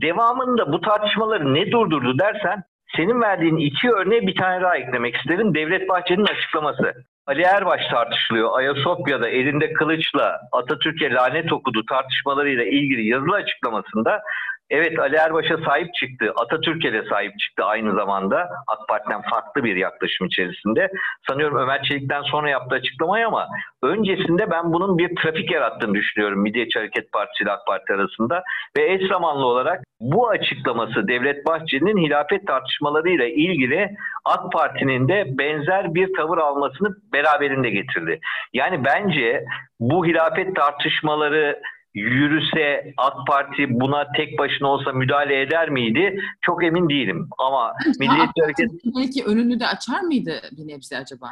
Devamında 0.02 0.72
bu 0.72 0.82
tartışmaları 0.82 1.54
ne 1.54 1.72
durdurdu 1.72 2.20
dersen 2.20 2.64
senin 2.96 3.22
verdiğin 3.22 3.58
iki 3.58 3.92
örneğe 3.92 4.22
bir 4.22 4.36
tane 4.36 4.62
daha 4.62 4.78
eklemek 4.78 5.16
isterim. 5.16 5.56
Devlet 5.56 5.90
Bahçeli'nin 5.90 6.26
açıklaması. 6.26 6.94
Ali 7.28 7.42
Erbaş 7.42 7.82
tartışılıyor. 7.92 8.50
Ayasofya'da 8.58 9.30
elinde 9.30 9.74
kılıçla 9.74 10.40
Atatürk'e 10.52 11.12
lanet 11.12 11.54
okudu 11.54 11.86
tartışmalarıyla 11.86 12.64
ilgili 12.64 13.08
yazılı 13.08 13.36
açıklamasında 13.36 14.22
Evet 14.70 15.00
Ali 15.00 15.16
Erbaş'a 15.16 15.58
sahip 15.58 15.94
çıktı. 15.94 16.34
Atatürk'e 16.36 16.94
de 16.94 17.04
sahip 17.10 17.40
çıktı 17.40 17.64
aynı 17.64 17.96
zamanda. 17.96 18.50
AK 18.68 18.88
Parti'den 18.90 19.22
farklı 19.22 19.64
bir 19.64 19.76
yaklaşım 19.76 20.28
içerisinde. 20.28 20.90
Sanıyorum 21.30 21.58
Ömer 21.58 21.84
Çelik'ten 21.84 22.22
sonra 22.22 22.50
yaptığı 22.50 22.76
açıklamayı 22.76 23.28
ama 23.28 23.48
öncesinde 23.84 24.52
ben 24.52 24.74
bunun 24.74 24.98
bir 24.98 25.16
trafik 25.16 25.52
yarattığını 25.52 25.94
düşünüyorum 25.94 26.42
Milliyetçi 26.42 26.80
Hareket 26.80 27.12
Partisi 27.12 27.44
ile 27.44 27.52
AK 27.52 27.68
Parti 27.68 27.94
arasında. 27.94 28.44
Ve 28.78 28.94
eş 28.94 29.08
zamanlı 29.08 29.46
olarak 29.46 29.84
bu 30.00 30.30
açıklaması 30.30 31.08
Devlet 31.08 31.46
Bahçeli'nin 31.46 32.06
hilafet 32.06 32.48
tartışmalarıyla 32.48 33.26
ilgili 33.26 33.90
AK 34.26 34.52
Parti'nin 34.52 35.08
de 35.08 35.26
benzer 35.28 35.94
bir 35.94 36.14
tavır 36.14 36.38
almasını 36.38 36.96
beraberinde 37.14 37.70
getirdi. 37.70 38.20
Yani 38.54 38.86
bence 38.86 39.46
bu 39.80 40.06
hilafet 40.06 40.56
tartışmaları 40.56 41.62
yürüse 41.98 42.94
AK 42.98 43.28
Parti 43.28 43.80
buna 43.80 44.12
tek 44.18 44.40
başına 44.40 44.68
olsa 44.68 44.92
müdahale 44.92 45.42
eder 45.42 45.70
miydi? 45.70 46.20
Çok 46.42 46.64
emin 46.64 46.90
değilim. 46.90 47.30
Ama 47.38 47.74
Milliyetçi 48.00 48.42
Hareket... 48.42 48.72
Belki 48.98 49.24
önünü 49.26 49.60
de 49.60 49.68
açar 49.68 50.02
mıydı 50.02 50.42
bir 50.58 50.68
nebze 50.68 50.98
acaba? 50.98 51.28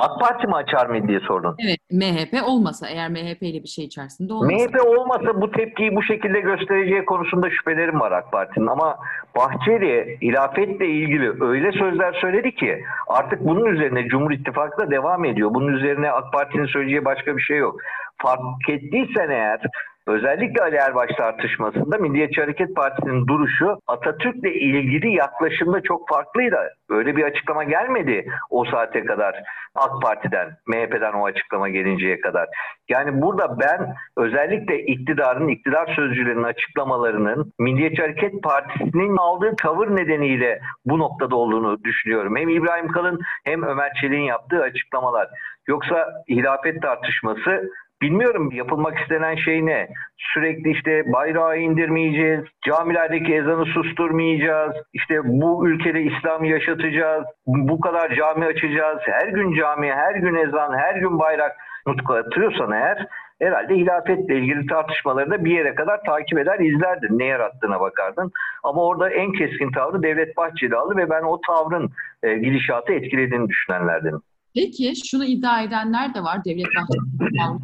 AK 0.00 0.20
Parti 0.20 0.46
mi 0.46 0.54
açar 0.54 0.86
mı 0.86 1.08
diye 1.08 1.20
sordun. 1.20 1.56
Evet 1.66 1.78
MHP 1.90 2.48
olmasa 2.48 2.88
eğer 2.88 3.08
MHP 3.10 3.42
ile 3.42 3.62
bir 3.62 3.68
şey 3.68 3.84
içerisinde 3.84 4.32
olmasa. 4.32 4.52
MHP 4.56 4.86
olmasa 4.86 5.40
bu 5.40 5.50
tepkiyi 5.50 5.96
bu 5.96 6.02
şekilde 6.02 6.40
göstereceği 6.40 7.04
konusunda 7.04 7.50
şüphelerim 7.50 8.00
var 8.00 8.12
AK 8.12 8.32
Parti'nin 8.32 8.66
ama 8.66 8.98
Bahçeli 9.36 10.18
hilafetle 10.22 10.86
ilgili 10.86 11.44
öyle 11.44 11.72
sözler 11.72 12.12
söyledi 12.20 12.54
ki 12.54 12.84
artık 13.08 13.40
bunun 13.40 13.64
üzerine 13.66 14.08
Cumhur 14.08 14.30
İttifakı 14.30 14.86
da 14.86 14.90
devam 14.90 15.24
ediyor. 15.24 15.54
Bunun 15.54 15.72
üzerine 15.72 16.10
AK 16.10 16.32
Parti'nin 16.32 16.66
söyleyeceği 16.66 17.04
başka 17.04 17.36
bir 17.36 17.42
şey 17.42 17.56
yok. 17.58 17.80
Fark 18.22 18.68
ettiysen 18.68 19.30
eğer 19.30 19.60
Özellikle 20.06 20.62
Ali 20.62 20.76
Erbaş 20.76 21.10
tartışmasında 21.18 21.98
Milliyetçi 21.98 22.40
Hareket 22.40 22.76
Partisi'nin 22.76 23.26
duruşu 23.26 23.78
Atatürk'le 23.86 24.56
ilgili 24.56 25.14
yaklaşımda 25.14 25.80
çok 25.80 26.08
farklıydı. 26.08 26.56
Öyle 26.90 27.16
bir 27.16 27.22
açıklama 27.22 27.64
gelmedi 27.64 28.26
o 28.50 28.64
saate 28.64 29.04
kadar 29.04 29.42
AK 29.74 30.02
Parti'den, 30.02 30.56
MHP'den 30.66 31.12
o 31.12 31.24
açıklama 31.24 31.68
gelinceye 31.68 32.20
kadar. 32.20 32.48
Yani 32.88 33.22
burada 33.22 33.60
ben 33.60 33.94
özellikle 34.16 34.82
iktidarın, 34.82 35.48
iktidar 35.48 35.94
sözcülerinin 35.96 36.42
açıklamalarının 36.42 37.52
Milliyetçi 37.58 38.02
Hareket 38.02 38.42
Partisi'nin 38.42 39.16
aldığı 39.16 39.56
tavır 39.56 39.96
nedeniyle 39.96 40.60
bu 40.84 40.98
noktada 40.98 41.36
olduğunu 41.36 41.84
düşünüyorum. 41.84 42.36
Hem 42.36 42.48
İbrahim 42.48 42.88
Kalın 42.88 43.20
hem 43.44 43.62
Ömer 43.62 43.92
Çelik'in 44.00 44.22
yaptığı 44.22 44.62
açıklamalar. 44.62 45.28
Yoksa 45.68 46.08
hilafet 46.28 46.82
tartışması 46.82 47.70
Bilmiyorum 48.02 48.50
yapılmak 48.52 48.98
istenen 48.98 49.34
şey 49.34 49.66
ne? 49.66 49.88
Sürekli 50.18 50.70
işte 50.70 51.12
bayrağı 51.12 51.58
indirmeyeceğiz, 51.58 52.44
camilerdeki 52.66 53.34
ezanı 53.34 53.64
susturmayacağız, 53.64 54.72
işte 54.92 55.20
bu 55.24 55.68
ülkede 55.68 56.02
İslam 56.02 56.44
yaşatacağız, 56.44 57.24
bu 57.46 57.80
kadar 57.80 58.14
cami 58.14 58.44
açacağız, 58.44 58.98
her 59.04 59.28
gün 59.28 59.54
cami, 59.54 59.92
her 59.92 60.14
gün 60.14 60.34
ezan, 60.34 60.78
her 60.78 60.94
gün 60.94 61.18
bayrak 61.18 61.52
nutku 61.86 62.14
atıyorsan 62.14 62.72
eğer 62.72 63.06
herhalde 63.42 63.74
hilafetle 63.74 64.38
ilgili 64.38 64.66
tartışmaları 64.66 65.30
da 65.30 65.44
bir 65.44 65.50
yere 65.50 65.74
kadar 65.74 66.04
takip 66.04 66.38
eder, 66.38 66.58
izlerdin. 66.58 67.18
Ne 67.18 67.24
yarattığına 67.24 67.80
bakardın. 67.80 68.32
Ama 68.62 68.84
orada 68.84 69.10
en 69.10 69.32
keskin 69.32 69.70
tavrı 69.70 70.02
Devlet 70.02 70.36
Bahçeli 70.36 70.76
aldı 70.76 70.96
ve 70.96 71.10
ben 71.10 71.22
o 71.22 71.40
tavrın 71.40 71.90
e, 72.22 72.34
gidişatı 72.34 72.92
etkilediğini 72.92 73.48
düşünenlerdenim. 73.48 74.20
Peki 74.54 74.92
şunu 75.04 75.24
iddia 75.24 75.62
edenler 75.62 76.14
de 76.14 76.22
var 76.22 76.44
Devlet 76.44 76.66
Bahçeli'nin 76.66 77.60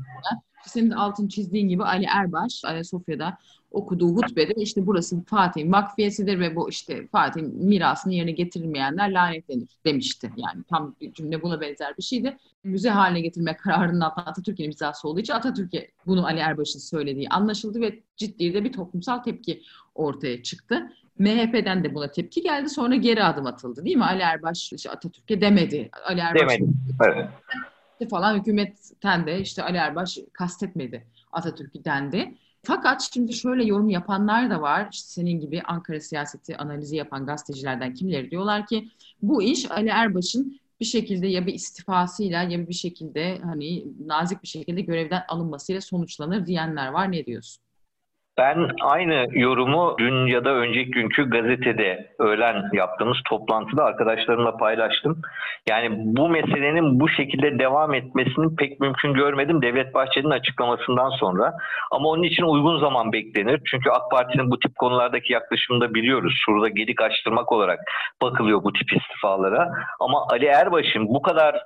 senin 0.69 0.91
de 0.91 0.95
altın 0.95 1.29
çizdiğin 1.29 1.69
gibi 1.69 1.85
Ali 1.85 2.05
Erbaş 2.05 2.65
Ayasofya'da 2.65 3.39
okuduğu 3.71 4.09
hutbede 4.09 4.53
işte 4.57 4.87
burası 4.87 5.25
Fatih'in 5.25 5.73
vakfiyesidir 5.73 6.41
ve 6.41 6.57
bu 6.57 6.71
işte 6.71 7.07
Fatih'in 7.07 7.65
mirasını 7.65 8.13
yerine 8.13 8.31
getirilmeyenler 8.31 9.13
lanetlenir 9.13 9.69
demişti. 9.85 10.31
Yani 10.37 10.63
tam 10.69 10.97
bir 11.01 11.13
cümle 11.13 11.43
buna 11.43 11.61
benzer 11.61 11.97
bir 11.99 12.03
şeydi. 12.03 12.37
Müze 12.65 12.91
haline 12.91 13.21
getirme 13.21 13.57
kararının 13.57 14.01
Atatürk'ün 14.01 14.65
imzası 14.65 15.09
olduğu 15.09 15.21
için 15.21 15.33
Atatürk'e 15.33 15.91
bunu 16.07 16.27
Ali 16.27 16.39
Erbaş'ın 16.39 16.79
söylediği 16.79 17.29
anlaşıldı 17.29 17.81
ve 17.81 18.01
ciddi 18.17 18.55
de 18.55 18.65
bir 18.65 18.73
toplumsal 18.73 19.19
tepki 19.19 19.63
ortaya 19.95 20.43
çıktı. 20.43 20.93
MHP'den 21.19 21.85
de 21.85 21.95
buna 21.95 22.11
tepki 22.11 22.43
geldi. 22.43 22.69
Sonra 22.69 22.95
geri 22.95 23.25
adım 23.25 23.47
atıldı 23.47 23.85
değil 23.85 23.97
mi? 23.97 24.05
Ali 24.05 24.23
Erbaş 24.23 24.73
işte 24.73 24.91
Atatürk'e 24.91 25.41
demedi. 25.41 25.91
Ali 26.05 26.21
Erbaş 26.21 26.59
demedi. 26.59 26.73
Evet. 27.05 28.11
falan 28.11 28.39
hükümetten 28.39 29.27
de 29.27 29.41
işte 29.41 29.63
Ali 29.63 29.77
Erbaş 29.77 30.19
kastetmedi 30.33 31.07
Atatürk'ü 31.33 31.85
dendi. 31.85 32.35
Fakat 32.63 33.11
şimdi 33.15 33.33
şöyle 33.33 33.65
yorum 33.65 33.89
yapanlar 33.89 34.51
da 34.51 34.63
var. 34.63 34.89
İşte 34.93 35.09
senin 35.09 35.41
gibi 35.41 35.63
Ankara 35.63 36.01
siyaseti 36.01 36.57
analizi 36.57 36.97
yapan 36.97 37.27
gazetecilerden 37.27 37.95
kimleri 37.95 38.31
diyorlar 38.31 38.67
ki 38.67 38.89
bu 39.23 39.43
iş 39.43 39.71
Ali 39.71 39.89
Erbaş'ın 39.89 40.61
bir 40.81 40.85
şekilde 40.85 41.27
ya 41.27 41.47
bir 41.47 41.55
istifasıyla 41.55 42.43
ya 42.43 42.69
bir 42.69 42.75
şekilde 42.75 43.39
hani 43.45 43.85
nazik 44.07 44.43
bir 44.43 44.49
şekilde 44.49 44.81
görevden 44.81 45.23
alınmasıyla 45.29 45.81
sonuçlanır 45.81 46.47
diyenler 46.47 46.89
var. 46.89 47.13
Ne 47.13 47.27
diyorsun? 47.27 47.63
Ben 48.39 48.71
aynı 48.83 49.27
yorumu 49.33 49.97
dün 49.99 50.27
ya 50.27 50.45
da 50.45 50.51
önceki 50.51 50.91
günkü 50.91 51.31
gazetede 51.31 52.15
öğlen 52.19 52.65
yaptığımız 52.73 53.17
toplantıda 53.29 53.85
arkadaşlarımla 53.85 54.57
paylaştım. 54.57 55.23
Yani 55.69 55.89
bu 55.99 56.29
meselenin 56.29 57.01
bu 57.01 57.09
şekilde 57.09 57.59
devam 57.59 57.95
etmesini 57.95 58.57
pek 58.57 58.81
mümkün 58.81 59.15
görmedim 59.15 59.63
Devlet 59.63 59.95
Bahçeli'nin 59.95 60.31
açıklamasından 60.31 61.11
sonra. 61.11 61.53
Ama 61.91 62.09
onun 62.09 62.23
için 62.23 62.43
uygun 62.43 62.79
zaman 62.81 63.13
beklenir. 63.13 63.61
Çünkü 63.71 63.91
AK 63.91 64.11
Parti'nin 64.11 64.51
bu 64.51 64.59
tip 64.59 64.77
konulardaki 64.77 65.33
yaklaşımını 65.33 65.85
da 65.85 65.95
biliyoruz. 65.95 66.35
Şurada 66.45 66.69
gedik 66.69 67.03
açtırmak 67.03 67.53
olarak 67.53 67.79
bakılıyor 68.23 68.63
bu 68.65 68.73
tip 68.73 68.93
istifalara. 68.93 69.69
Ama 70.01 70.27
Ali 70.31 70.47
Erbaş'ın 70.47 71.09
bu 71.09 71.23
kadar 71.23 71.57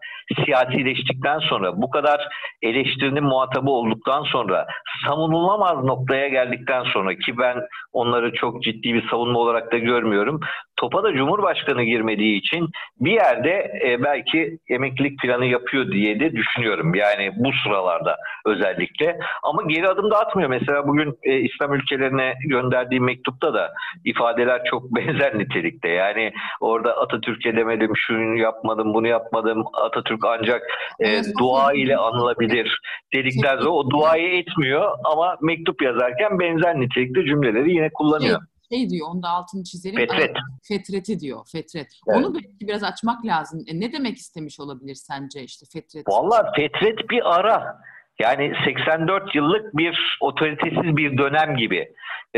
siyasileştikten 0.44 1.38
sonra, 1.38 1.82
bu 1.82 1.90
kadar 1.90 2.28
eleştirinin 2.62 3.24
muhatabı 3.24 3.70
olduktan 3.70 4.22
sonra 4.22 4.66
savunulamaz 5.06 5.84
noktaya 5.84 6.28
geldik 6.28 6.61
verdikten 6.62 6.92
sonra 6.92 7.14
ki 7.14 7.38
ben 7.38 7.56
onları 7.92 8.32
çok 8.32 8.62
ciddi 8.62 8.94
bir 8.94 9.08
savunma 9.08 9.38
olarak 9.38 9.72
da 9.72 9.78
görmüyorum. 9.78 10.40
Topa 10.76 11.02
da 11.02 11.12
Cumhurbaşkanı 11.12 11.82
girmediği 11.82 12.38
için 12.38 12.68
bir 13.00 13.12
yerde 13.12 13.80
e, 13.84 14.02
belki 14.02 14.58
emeklilik 14.68 15.18
planı 15.18 15.44
yapıyor 15.44 15.92
diye 15.92 16.20
de 16.20 16.32
düşünüyorum. 16.32 16.94
Yani 16.94 17.32
bu 17.36 17.50
sıralarda 17.64 18.16
özellikle. 18.46 19.18
Ama 19.42 19.62
geri 19.66 19.88
adım 19.88 20.10
da 20.10 20.18
atmıyor. 20.18 20.48
Mesela 20.48 20.88
bugün 20.88 21.18
e, 21.22 21.36
İslam 21.36 21.74
ülkelerine 21.74 22.34
gönderdiği 22.46 23.00
mektupta 23.00 23.54
da 23.54 23.72
ifadeler 24.04 24.64
çok 24.64 24.82
benzer 24.96 25.38
nitelikte. 25.38 25.88
Yani 25.88 26.32
orada 26.60 26.96
Atatürk'e 26.96 27.56
demedim, 27.56 27.92
şunu 27.96 28.38
yapmadım, 28.38 28.94
bunu 28.94 29.08
yapmadım. 29.08 29.64
Atatürk 29.72 30.24
ancak 30.24 30.62
e, 31.00 31.20
dua 31.38 31.72
ile 31.72 31.96
anılabilir 31.96 32.78
dedikten 33.14 33.56
sonra 33.56 33.70
o 33.70 33.90
duayı 33.90 34.38
etmiyor 34.38 34.90
ama 35.04 35.36
mektup 35.40 35.82
yazarken 35.82 36.38
benzer 36.52 36.80
nitelikte 36.80 37.24
cümleleri 37.24 37.70
yine 37.70 37.90
kullanıyor. 37.92 38.40
Şey, 38.68 38.78
şey 38.78 38.90
diyor, 38.90 39.08
onda 39.10 39.28
altını 39.28 39.64
çizelim. 39.64 39.96
Fetret. 39.96 40.36
Fetreti 40.68 41.20
diyor, 41.20 41.40
fetret. 41.52 41.86
Evet. 42.08 42.18
Onu 42.18 42.34
belki 42.34 42.68
biraz 42.68 42.82
açmak 42.82 43.26
lazım. 43.26 43.64
E, 43.66 43.80
ne 43.80 43.92
demek 43.92 44.16
istemiş 44.16 44.60
olabilir 44.60 44.94
sence 44.94 45.42
işte 45.42 45.66
fetret? 45.72 46.08
Valla 46.08 46.52
fetret 46.56 47.10
bir 47.10 47.36
ara. 47.38 47.78
Yani 48.20 48.52
84 48.64 49.34
yıllık 49.34 49.76
bir 49.76 50.18
otoritesiz 50.20 50.96
bir 50.96 51.18
dönem 51.18 51.56
gibi 51.56 51.94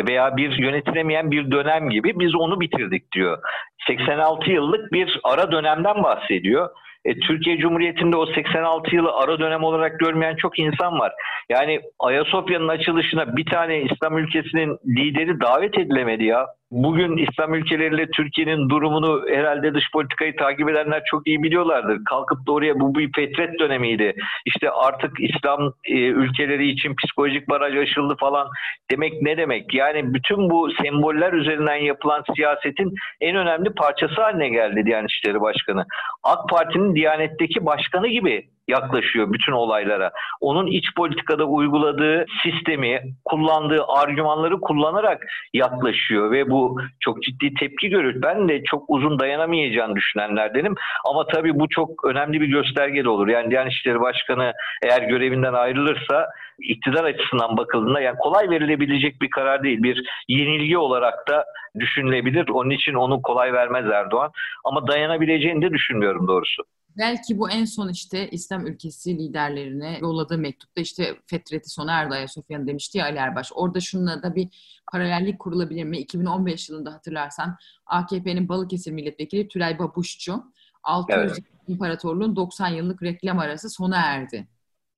veya 0.08 0.36
bir 0.36 0.58
yönetilemeyen 0.58 1.30
bir 1.30 1.50
dönem 1.50 1.90
gibi 1.90 2.18
biz 2.20 2.34
onu 2.34 2.60
bitirdik 2.60 3.12
diyor. 3.12 3.38
86 3.86 4.50
yıllık 4.50 4.92
bir 4.92 5.20
ara 5.24 5.52
dönemden 5.52 6.02
bahsediyor. 6.02 6.70
E, 7.04 7.14
Türkiye 7.14 7.58
Cumhuriyeti'nde 7.58 8.16
o 8.16 8.26
86 8.26 8.96
yılı 8.96 9.12
ara 9.12 9.38
dönem 9.38 9.64
olarak 9.64 10.00
görmeyen 10.00 10.36
çok 10.36 10.58
insan 10.58 10.98
var. 10.98 11.12
Yani 11.48 11.80
Ayasofya'nın 11.98 12.68
açılışına 12.68 13.36
bir 13.36 13.46
tane 13.46 13.82
İslam 13.82 14.18
ülkesinin 14.18 14.78
lideri 14.86 15.40
davet 15.40 15.78
edilemedi 15.78 16.24
ya. 16.24 16.46
Bugün 16.70 17.16
İslam 17.16 17.54
ülkeleriyle 17.54 18.06
Türkiye'nin 18.10 18.68
durumunu 18.68 19.22
herhalde 19.28 19.74
dış 19.74 19.90
politikayı 19.92 20.36
takip 20.36 20.70
edenler 20.70 21.02
çok 21.10 21.26
iyi 21.26 21.42
biliyorlardır. 21.42 22.04
Kalkıp 22.04 22.46
da 22.46 22.52
oraya 22.52 22.80
bu 22.80 22.94
bir 22.94 23.12
fetret 23.12 23.58
dönemiydi. 23.58 24.14
İşte 24.46 24.70
artık 24.70 25.10
İslam 25.20 25.72
e, 25.84 25.94
ülkeleri 25.94 26.70
için 26.70 26.94
psikolojik 26.96 27.48
baraj 27.48 27.76
aşıldı 27.76 28.16
falan 28.20 28.48
demek 28.90 29.22
ne 29.22 29.36
demek? 29.36 29.74
Yani 29.74 30.14
bütün 30.14 30.50
bu 30.50 30.70
semboller 30.82 31.32
üzerinden 31.32 31.76
yapılan 31.76 32.24
siyasetin 32.36 32.94
en 33.20 33.36
önemli 33.36 33.70
parçası 33.74 34.22
haline 34.22 34.48
geldi 34.48 34.86
Diyanet 34.86 35.10
İşleri 35.10 35.40
Başkanı. 35.40 35.84
AK 36.22 36.48
Parti'nin 36.48 36.94
Diyanet'teki 36.94 37.66
başkanı 37.66 38.08
gibi 38.08 38.48
yaklaşıyor 38.68 39.32
bütün 39.32 39.52
olaylara. 39.52 40.10
Onun 40.40 40.66
iç 40.66 40.84
politikada 40.96 41.44
uyguladığı 41.44 42.26
sistemi, 42.42 43.02
kullandığı 43.24 43.84
argümanları 43.88 44.60
kullanarak 44.60 45.26
yaklaşıyor 45.54 46.30
ve 46.30 46.50
bu 46.50 46.80
çok 47.00 47.22
ciddi 47.22 47.54
tepki 47.54 47.88
görür. 47.88 48.22
Ben 48.22 48.48
de 48.48 48.62
çok 48.64 48.84
uzun 48.88 49.18
dayanamayacağını 49.18 49.96
düşünenlerdenim. 49.96 50.74
Ama 51.04 51.26
tabii 51.26 51.58
bu 51.58 51.68
çok 51.68 52.04
önemli 52.04 52.40
bir 52.40 52.46
gösterge 52.46 53.04
de 53.04 53.08
olur. 53.08 53.28
Yani 53.28 53.50
Diyanet 53.50 53.72
İşleri 53.72 54.00
Başkanı 54.00 54.52
eğer 54.82 55.02
görevinden 55.02 55.52
ayrılırsa 55.52 56.28
iktidar 56.58 57.04
açısından 57.04 57.56
bakıldığında 57.56 58.00
yani 58.00 58.16
kolay 58.18 58.50
verilebilecek 58.50 59.22
bir 59.22 59.30
karar 59.30 59.62
değil. 59.62 59.82
Bir 59.82 60.02
yenilgi 60.28 60.78
olarak 60.78 61.28
da 61.28 61.44
düşünülebilir. 61.80 62.48
Onun 62.48 62.70
için 62.70 62.94
onu 62.94 63.22
kolay 63.22 63.52
vermez 63.52 63.86
Erdoğan. 63.90 64.30
Ama 64.64 64.86
dayanabileceğini 64.86 65.62
de 65.62 65.70
düşünmüyorum 65.70 66.28
doğrusu. 66.28 66.62
Belki 66.98 67.38
bu 67.38 67.50
en 67.50 67.64
son 67.64 67.88
işte 67.88 68.30
İslam 68.30 68.66
ülkesi 68.66 69.18
liderlerine 69.18 69.98
yolladığı 70.00 70.38
mektupta 70.38 70.80
işte 70.80 71.16
fetreti 71.26 71.70
sona 71.70 71.92
erdi 71.92 72.14
Ayasofya'nın 72.14 72.66
demişti 72.66 72.98
ya 72.98 73.04
Ali 73.04 73.18
Erbaş. 73.18 73.52
Orada 73.54 73.80
şununla 73.80 74.22
da 74.22 74.34
bir 74.34 74.48
paralellik 74.92 75.38
kurulabilir 75.38 75.84
mi? 75.84 75.98
2015 75.98 76.68
yılında 76.68 76.92
hatırlarsan 76.92 77.56
AKP'nin 77.86 78.48
Balıkesir 78.48 78.92
milletvekili 78.92 79.48
Tülay 79.48 79.78
Babuşçu 79.78 80.44
600 80.82 81.18
evet. 81.18 81.38
İmparatorluğun 81.68 82.36
90 82.36 82.68
yıllık 82.68 83.02
reklam 83.02 83.38
arası 83.38 83.70
sona 83.70 83.96
erdi. 83.96 84.48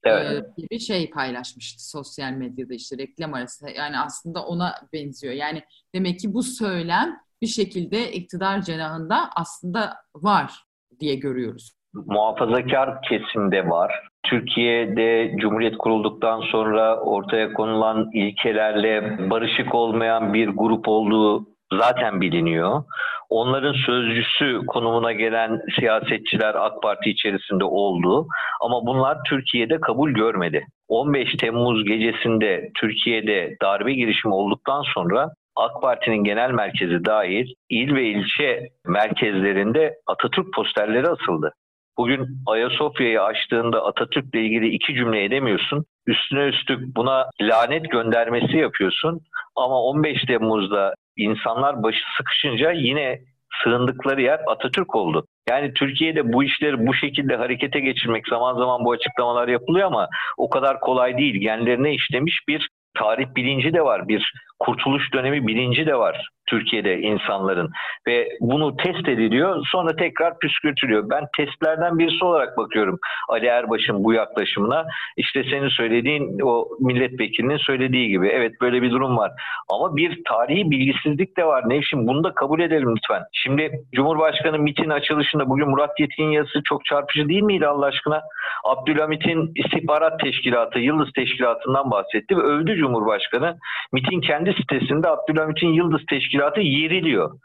Evet. 0.05 0.57
gibi 0.57 0.81
şey 0.81 1.11
paylaşmıştı 1.11 1.89
sosyal 1.89 2.33
medyada 2.33 2.75
işte 2.75 2.99
reklam 2.99 3.35
arası. 3.35 3.71
Yani 3.71 3.99
aslında 3.99 4.47
ona 4.47 4.75
benziyor. 4.93 5.35
Yani 5.35 5.63
demek 5.95 6.21
ki 6.21 6.35
bu 6.35 6.43
söylem 6.43 7.21
bir 7.43 7.47
şekilde 7.47 8.13
iktidar 8.13 8.63
cenahında 8.63 9.31
aslında 9.35 9.97
var 10.15 10.65
diye 11.01 11.15
görüyoruz 11.15 11.76
muhafazakar 12.07 13.03
kesimde 13.03 13.69
var. 13.69 13.93
Türkiye'de 14.23 15.37
Cumhuriyet 15.37 15.79
kurulduktan 15.79 16.41
sonra 16.41 17.01
ortaya 17.01 17.53
konulan 17.53 18.11
ilkelerle 18.13 19.19
barışık 19.31 19.75
olmayan 19.75 20.35
bir 20.35 20.49
grup 20.49 20.89
olduğu 20.89 21.47
zaten 21.73 22.21
biliniyor. 22.21 22.83
Onların 23.31 23.73
sözcüsü 23.73 24.67
konumuna 24.67 25.13
gelen 25.13 25.61
siyasetçiler 25.79 26.55
AK 26.55 26.83
Parti 26.83 27.11
içerisinde 27.11 27.65
oldu 27.65 28.27
ama 28.61 28.87
bunlar 28.87 29.19
Türkiye'de 29.29 29.81
kabul 29.81 30.11
görmedi. 30.11 30.67
15 30.89 31.37
Temmuz 31.37 31.85
gecesinde 31.85 32.71
Türkiye'de 32.81 33.57
darbe 33.63 33.93
girişimi 33.93 34.35
olduktan 34.35 34.83
sonra 34.95 35.31
AK 35.57 35.83
Parti'nin 35.83 36.25
genel 36.25 36.51
merkezi 36.51 37.05
dahil 37.05 37.47
il 37.71 37.95
ve 37.95 38.05
ilçe 38.05 38.69
merkezlerinde 38.87 39.95
Atatürk 40.07 40.55
posterleri 40.55 41.09
asıldı. 41.09 41.53
Bugün 41.99 42.27
Ayasofya'yı 42.47 43.23
açtığında 43.23 43.85
Atatürk'le 43.85 44.35
ilgili 44.35 44.69
iki 44.69 44.95
cümle 44.95 45.25
edemiyorsun. 45.25 45.85
Üstüne 46.07 46.45
üstlük 46.45 46.97
buna 46.97 47.31
lanet 47.41 47.91
göndermesi 47.91 48.57
yapıyorsun. 48.57 49.21
Ama 49.57 49.83
15 49.83 50.25
Temmuz'da 50.27 50.95
insanlar 51.17 51.83
başı 51.83 52.01
sıkışınca 52.17 52.73
yine 52.73 53.21
sığındıkları 53.65 54.23
yer 54.23 54.41
Atatürk 54.47 54.95
oldu. 54.95 55.27
Yani 55.49 55.75
Türkiye'de 55.75 56.33
bu 56.33 56.45
işleri 56.45 56.87
bu 56.87 56.95
şekilde 56.95 57.37
harekete 57.37 57.81
geçirmek 57.81 58.29
zaman 58.29 58.55
zaman 58.55 58.85
bu 58.85 58.93
açıklamalar 58.93 59.49
yapılıyor 59.49 59.87
ama 59.87 60.09
o 60.37 60.51
kadar 60.51 60.81
kolay 60.81 61.19
değil. 61.19 61.41
Genlerine 61.41 61.95
işlemiş 61.95 62.41
bir 62.49 62.69
tarih 62.99 63.27
bilinci 63.37 63.73
de 63.73 63.83
var, 63.83 64.09
bir 64.09 64.33
kurtuluş 64.59 65.12
dönemi 65.14 65.47
bilinci 65.47 65.87
de 65.87 65.99
var. 65.99 66.29
Türkiye'de 66.47 66.99
insanların 66.99 67.71
ve 68.07 68.29
bunu 68.40 68.77
test 68.77 69.09
ediliyor 69.09 69.66
sonra 69.66 69.97
tekrar 69.97 70.38
püskürtülüyor. 70.38 71.11
Ben 71.11 71.25
testlerden 71.37 71.99
birisi 71.99 72.25
olarak 72.25 72.57
bakıyorum 72.57 72.99
Ali 73.29 73.47
Erbaş'ın 73.47 74.05
bu 74.05 74.12
yaklaşımına. 74.12 74.87
İşte 75.16 75.45
senin 75.51 75.69
söylediğin 75.69 76.40
o 76.40 76.69
milletvekilinin 76.81 77.57
söylediği 77.57 78.09
gibi 78.09 78.29
evet 78.29 78.53
böyle 78.61 78.83
bir 78.83 78.90
durum 78.90 79.16
var. 79.16 79.33
Ama 79.69 79.97
bir 79.97 80.23
tarihi 80.25 80.71
bilgisizlik 80.71 81.37
de 81.37 81.45
var. 81.45 81.69
Nevşin 81.69 82.07
bunu 82.07 82.25
da 82.25 82.35
kabul 82.35 82.61
edelim 82.61 82.97
lütfen. 82.97 83.23
Şimdi 83.33 83.71
Cumhurbaşkanı 83.95 84.59
MIT'in 84.59 84.90
açılışında 84.90 85.49
bugün 85.49 85.69
Murat 85.69 86.01
Yetkin 86.01 86.31
yazısı 86.31 86.62
çok 86.64 86.85
çarpıcı 86.85 87.29
değil 87.29 87.42
miydi 87.42 87.66
Allah 87.66 87.87
aşkına? 87.87 88.23
Abdülhamit'in 88.64 89.53
istihbarat 89.55 90.21
teşkilatı, 90.21 90.79
Yıldız 90.79 91.12
Teşkilatı'ndan 91.12 91.90
bahsetti 91.90 92.37
ve 92.37 92.40
övdü 92.40 92.77
Cumhurbaşkanı. 92.77 93.57
MIT'in 93.92 94.21
kendi 94.21 94.46
sitesinde 94.53 95.09
Abdülhamit'in 95.09 95.73
Yıldız 95.73 96.01
teşkilatı 96.11 96.61
yeriliyor. 96.61 97.39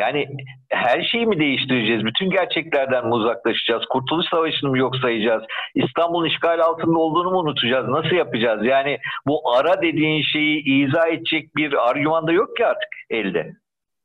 Yani 0.00 0.26
her 0.68 1.02
şeyi 1.02 1.26
mi 1.26 1.38
değiştireceğiz? 1.38 2.04
Bütün 2.04 2.30
gerçeklerden 2.30 3.06
mi 3.06 3.14
uzaklaşacağız? 3.14 3.84
Kurtuluş 3.90 4.26
Savaşı'nı 4.30 4.70
mı 4.70 4.78
yok 4.78 4.96
sayacağız? 4.96 5.42
İstanbul'un 5.74 6.28
işgal 6.28 6.60
altında 6.60 6.98
olduğunu 6.98 7.30
mu 7.30 7.38
unutacağız? 7.38 7.88
Nasıl 7.88 8.16
yapacağız? 8.16 8.60
Yani 8.64 8.98
bu 9.26 9.56
ara 9.56 9.82
dediğin 9.82 10.22
şeyi 10.22 10.64
izah 10.64 11.08
edecek 11.08 11.56
bir 11.56 11.90
argüman 11.90 12.26
da 12.26 12.32
yok 12.32 12.56
ki 12.56 12.66
artık 12.66 12.88
elde. 13.10 13.52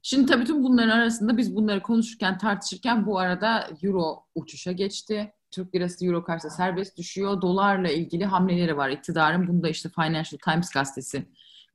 Şimdi 0.02 0.32
tabii 0.32 0.46
tüm 0.46 0.64
bunların 0.64 1.00
arasında 1.00 1.38
biz 1.38 1.56
bunları 1.56 1.80
konuşurken, 1.82 2.38
tartışırken 2.38 3.06
bu 3.06 3.20
arada 3.20 3.68
Euro 3.84 4.16
uçuşa 4.36 4.72
geçti. 4.72 5.32
Türk 5.52 5.76
lirası 5.76 6.06
Euro 6.06 6.24
karşısında 6.24 6.54
serbest 6.54 6.98
düşüyor. 6.98 7.42
Dolarla 7.42 7.90
ilgili 7.90 8.26
hamleleri 8.26 8.78
var 8.78 8.90
iktidarın. 8.90 9.48
Bunda 9.48 9.70
işte 9.70 9.90
Financial 9.90 10.40
Times 10.46 10.72
gazetesi 10.74 11.26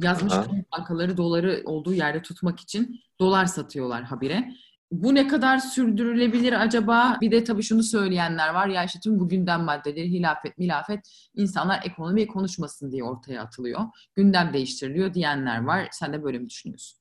Yazmış 0.03 0.35
bankaları 0.73 1.17
doları 1.17 1.63
olduğu 1.65 1.95
yerde 1.95 2.23
tutmak 2.23 2.61
için 2.61 3.01
dolar 3.21 3.47
satıyorlar 3.47 4.03
habire. 4.05 4.53
Bu 4.93 5.15
ne 5.15 5.29
kadar 5.29 5.59
sürdürülebilir 5.59 6.53
acaba? 6.53 7.19
Bir 7.21 7.31
de 7.31 7.45
tabii 7.45 7.63
şunu 7.63 7.83
söyleyenler 7.83 8.49
var. 8.55 8.69
Ya 8.69 8.85
işte 8.85 9.01
tüm 9.01 9.21
bu 9.21 9.29
gündem 9.29 9.63
maddeleri 9.63 10.11
hilafet, 10.13 10.59
milafet 10.59 11.29
insanlar 11.35 11.81
ekonomiyi 11.85 12.27
konuşmasın 12.27 12.93
diye 12.93 13.05
ortaya 13.05 13.43
atılıyor. 13.43 13.81
Gündem 14.15 14.53
değiştiriliyor 14.53 15.15
diyenler 15.15 15.65
var. 15.65 15.89
Sen 15.93 16.13
de 16.13 16.23
böyle 16.23 16.39
mi 16.39 16.49
düşünüyorsun? 16.51 16.99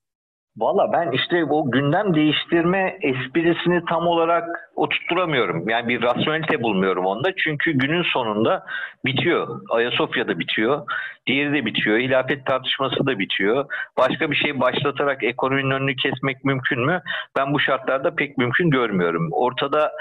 Valla 0.57 0.93
ben 0.93 1.11
işte 1.11 1.45
o 1.45 1.71
gündem 1.71 2.13
değiştirme 2.13 2.97
esprisini 3.01 3.85
tam 3.85 4.07
olarak 4.07 4.69
oturtturamıyorum. 4.75 5.69
Yani 5.69 5.87
bir 5.87 6.01
rasyonelite 6.01 6.61
bulmuyorum 6.61 7.05
onda. 7.05 7.29
Çünkü 7.37 7.71
günün 7.71 8.03
sonunda 8.03 8.65
bitiyor. 9.05 9.61
Ayasofya'da 9.69 10.39
bitiyor. 10.39 10.81
Diğeri 11.27 11.53
de 11.53 11.65
bitiyor. 11.65 11.97
Hilafet 11.97 12.45
tartışması 12.45 13.05
da 13.05 13.19
bitiyor. 13.19 13.65
Başka 13.97 14.31
bir 14.31 14.35
şey 14.35 14.59
başlatarak 14.59 15.23
ekonominin 15.23 15.71
önünü 15.71 15.95
kesmek 15.95 16.45
mümkün 16.45 16.85
mü? 16.85 17.01
Ben 17.37 17.53
bu 17.53 17.59
şartlarda 17.59 18.15
pek 18.15 18.37
mümkün 18.37 18.69
görmüyorum. 18.69 19.29
Ortada 19.31 19.91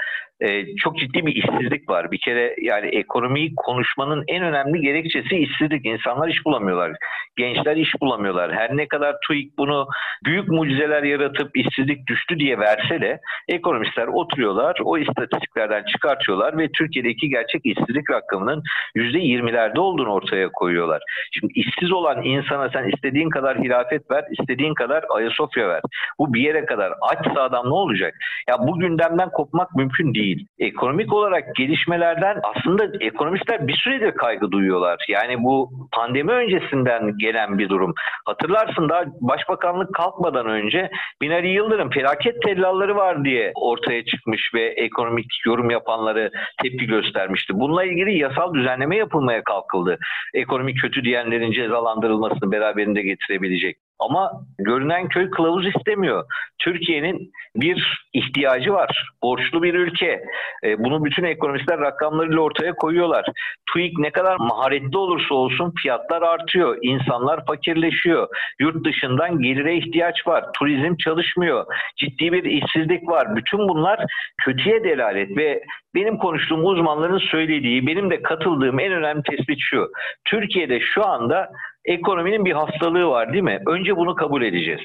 e, 0.41 0.75
çok 0.75 0.97
ciddi 0.97 1.25
bir 1.25 1.35
işsizlik 1.35 1.89
var. 1.89 2.11
Bir 2.11 2.19
kere 2.19 2.55
yani 2.61 2.87
ekonomiyi 2.87 3.55
konuşmanın 3.55 4.23
en 4.27 4.43
önemli 4.43 4.81
gerekçesi 4.81 5.35
işsizlik. 5.35 5.85
İnsanlar 5.85 6.27
iş 6.27 6.45
bulamıyorlar. 6.45 6.91
Gençler 7.37 7.75
iş 7.75 8.01
bulamıyorlar. 8.01 8.53
Her 8.53 8.77
ne 8.77 8.87
kadar 8.87 9.15
TÜİK 9.27 9.57
bunu 9.57 9.87
büyük 10.25 10.47
mucizeler 10.47 11.03
yaratıp 11.03 11.57
işsizlik 11.57 12.07
düştü 12.07 12.39
diye 12.39 12.59
verse 12.59 13.01
de 13.01 13.19
ekonomistler 13.47 14.07
oturuyorlar, 14.07 14.77
o 14.83 14.97
istatistiklerden 14.97 15.83
çıkartıyorlar 15.83 16.57
ve 16.57 16.67
Türkiye'deki 16.71 17.29
gerçek 17.29 17.65
işsizlik 17.65 18.09
rakamının 18.11 18.63
%20'lerde 18.95 19.79
olduğunu 19.79 20.09
ortaya 20.09 20.49
koyuyorlar. 20.49 21.01
Şimdi 21.31 21.53
işsiz 21.55 21.91
olan 21.91 22.23
insana 22.23 22.69
sen 22.69 22.89
istediğin 22.95 23.29
kadar 23.29 23.57
hilafet 23.57 24.11
ver, 24.11 24.25
istediğin 24.39 24.73
kadar 24.73 25.03
Ayasofya 25.09 25.69
ver. 25.69 25.81
Bu 26.19 26.33
bir 26.33 26.41
yere 26.41 26.65
kadar 26.65 26.93
açsa 27.01 27.41
adam 27.41 27.65
ne 27.65 27.73
olacak? 27.73 28.15
Ya 28.49 28.55
bu 28.59 28.79
gündemden 28.79 29.29
kopmak 29.29 29.75
mümkün 29.75 30.13
değil 30.13 30.26
değil. 30.27 30.47
Ekonomik 30.59 31.13
olarak 31.13 31.55
gelişmelerden 31.55 32.39
aslında 32.43 32.83
ekonomistler 32.99 33.67
bir 33.67 33.73
süredir 33.73 34.11
kaygı 34.11 34.51
duyuyorlar. 34.51 35.05
Yani 35.07 35.43
bu 35.43 35.69
pandemi 35.91 36.31
öncesinden 36.31 37.17
gelen 37.17 37.57
bir 37.57 37.69
durum. 37.69 37.93
Hatırlarsın 38.25 38.89
daha 38.89 39.03
başbakanlık 39.21 39.93
kalkmadan 39.95 40.45
önce 40.45 40.89
Binali 41.21 41.47
Yıldırım 41.47 41.89
felaket 41.89 42.41
tellalları 42.41 42.95
var 42.95 43.25
diye 43.25 43.51
ortaya 43.55 44.05
çıkmış 44.05 44.53
ve 44.53 44.63
ekonomik 44.67 45.27
yorum 45.45 45.69
yapanları 45.69 46.31
tepki 46.63 46.85
göstermişti. 46.85 47.53
Bununla 47.55 47.83
ilgili 47.83 48.17
yasal 48.17 48.53
düzenleme 48.53 48.97
yapılmaya 48.97 49.43
kalkıldı. 49.43 49.97
Ekonomik 50.33 50.81
kötü 50.81 51.03
diyenlerin 51.03 51.51
cezalandırılmasını 51.51 52.51
beraberinde 52.51 53.01
getirebilecek. 53.01 53.86
Ama 53.99 54.31
görünen 54.59 55.07
köy 55.07 55.29
kılavuz 55.29 55.67
istemiyor. 55.67 56.25
Türkiye'nin 56.59 57.31
bir 57.55 58.07
ihtiyacı 58.13 58.73
var. 58.73 59.09
Borçlu 59.23 59.63
bir 59.63 59.73
ülke. 59.73 60.23
E, 60.63 60.83
bunu 60.83 61.05
bütün 61.05 61.23
ekonomistler 61.23 61.79
rakamlarıyla 61.79 62.41
ortaya 62.41 62.73
koyuyorlar. 62.75 63.25
TÜİK 63.73 63.99
ne 63.99 64.11
kadar 64.11 64.37
maharetli 64.39 64.97
olursa 64.97 65.35
olsun 65.35 65.73
fiyatlar 65.81 66.21
artıyor. 66.21 66.77
İnsanlar 66.81 67.45
fakirleşiyor. 67.45 68.27
Yurt 68.59 68.85
dışından 68.85 69.41
gelire 69.41 69.77
ihtiyaç 69.77 70.27
var. 70.27 70.45
Turizm 70.53 70.95
çalışmıyor. 70.95 71.65
Ciddi 71.97 72.31
bir 72.31 72.43
işsizlik 72.43 73.09
var. 73.09 73.35
Bütün 73.35 73.59
bunlar 73.59 74.05
kötüye 74.37 74.83
delalet 74.83 75.37
ve 75.37 75.63
benim 75.95 76.17
konuştuğum 76.17 76.65
uzmanların 76.65 77.17
söylediği, 77.17 77.87
benim 77.87 78.09
de 78.09 78.21
katıldığım 78.21 78.79
en 78.79 78.91
önemli 78.91 79.23
tespit 79.23 79.59
şu. 79.59 79.91
Türkiye'de 80.25 80.79
şu 80.79 81.05
anda 81.05 81.49
ekonominin 81.87 82.45
bir 82.45 82.51
hastalığı 82.51 83.07
var 83.07 83.33
değil 83.33 83.43
mi? 83.43 83.59
Önce 83.67 83.95
bunu 83.95 84.15
kabul 84.15 84.41
edeceğiz. 84.41 84.81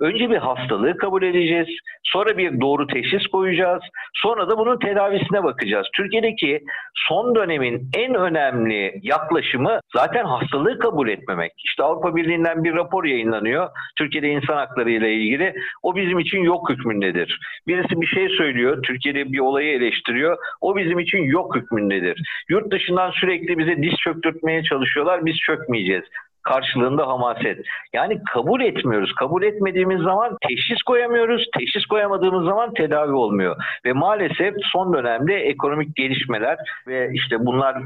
Önce 0.00 0.30
bir 0.30 0.36
hastalığı 0.36 0.96
kabul 0.96 1.22
edeceğiz. 1.22 1.68
Sonra 2.04 2.38
bir 2.38 2.60
doğru 2.60 2.86
teşhis 2.86 3.26
koyacağız. 3.26 3.82
Sonra 4.14 4.50
da 4.50 4.58
bunun 4.58 4.78
tedavisine 4.78 5.44
bakacağız. 5.44 5.86
Türkiye'deki 5.96 6.60
son 6.94 7.34
dönemin 7.34 7.90
en 7.96 8.14
önemli 8.14 9.00
yaklaşımı 9.02 9.80
zaten 9.94 10.24
hastalığı 10.24 10.78
kabul 10.78 11.08
etmemek. 11.08 11.52
İşte 11.64 11.82
Avrupa 11.82 12.16
Birliği'nden 12.16 12.64
bir 12.64 12.74
rapor 12.74 13.04
yayınlanıyor. 13.04 13.68
Türkiye'de 13.98 14.28
insan 14.28 14.56
hakları 14.56 14.90
ile 14.90 15.14
ilgili. 15.14 15.54
O 15.82 15.96
bizim 15.96 16.18
için 16.18 16.38
yok 16.38 16.70
hükmündedir. 16.70 17.40
Birisi 17.66 18.00
bir 18.00 18.06
şey 18.06 18.28
söylüyor. 18.28 18.82
Türkiye'de 18.82 19.32
bir 19.32 19.38
olayı 19.38 19.72
eleştiriyor. 19.72 20.36
O 20.60 20.76
bizim 20.76 20.98
için 20.98 21.18
yok 21.18 21.56
hükmündedir. 21.56 22.22
Yurt 22.48 22.72
dışından 22.72 23.10
sürekli 23.10 23.58
bize 23.58 23.76
diz 23.82 23.94
çöktürtmeye 24.04 24.62
çalışıyorlar. 24.62 25.26
Biz 25.26 25.36
çökmeyeceğiz 25.36 26.04
karşılığında 26.42 27.08
hamaset. 27.08 27.66
Yani 27.92 28.20
kabul 28.32 28.60
etmiyoruz. 28.60 29.12
Kabul 29.14 29.42
etmediğimiz 29.42 30.02
zaman 30.02 30.36
teşhis 30.48 30.82
koyamıyoruz. 30.82 31.46
Teşhis 31.58 31.86
koyamadığımız 31.86 32.44
zaman 32.44 32.74
tedavi 32.74 33.12
olmuyor. 33.12 33.56
Ve 33.84 33.92
maalesef 33.92 34.54
son 34.72 34.92
dönemde 34.92 35.34
ekonomik 35.34 35.96
gelişmeler 35.96 36.58
ve 36.86 37.10
işte 37.14 37.46
bunlar 37.46 37.76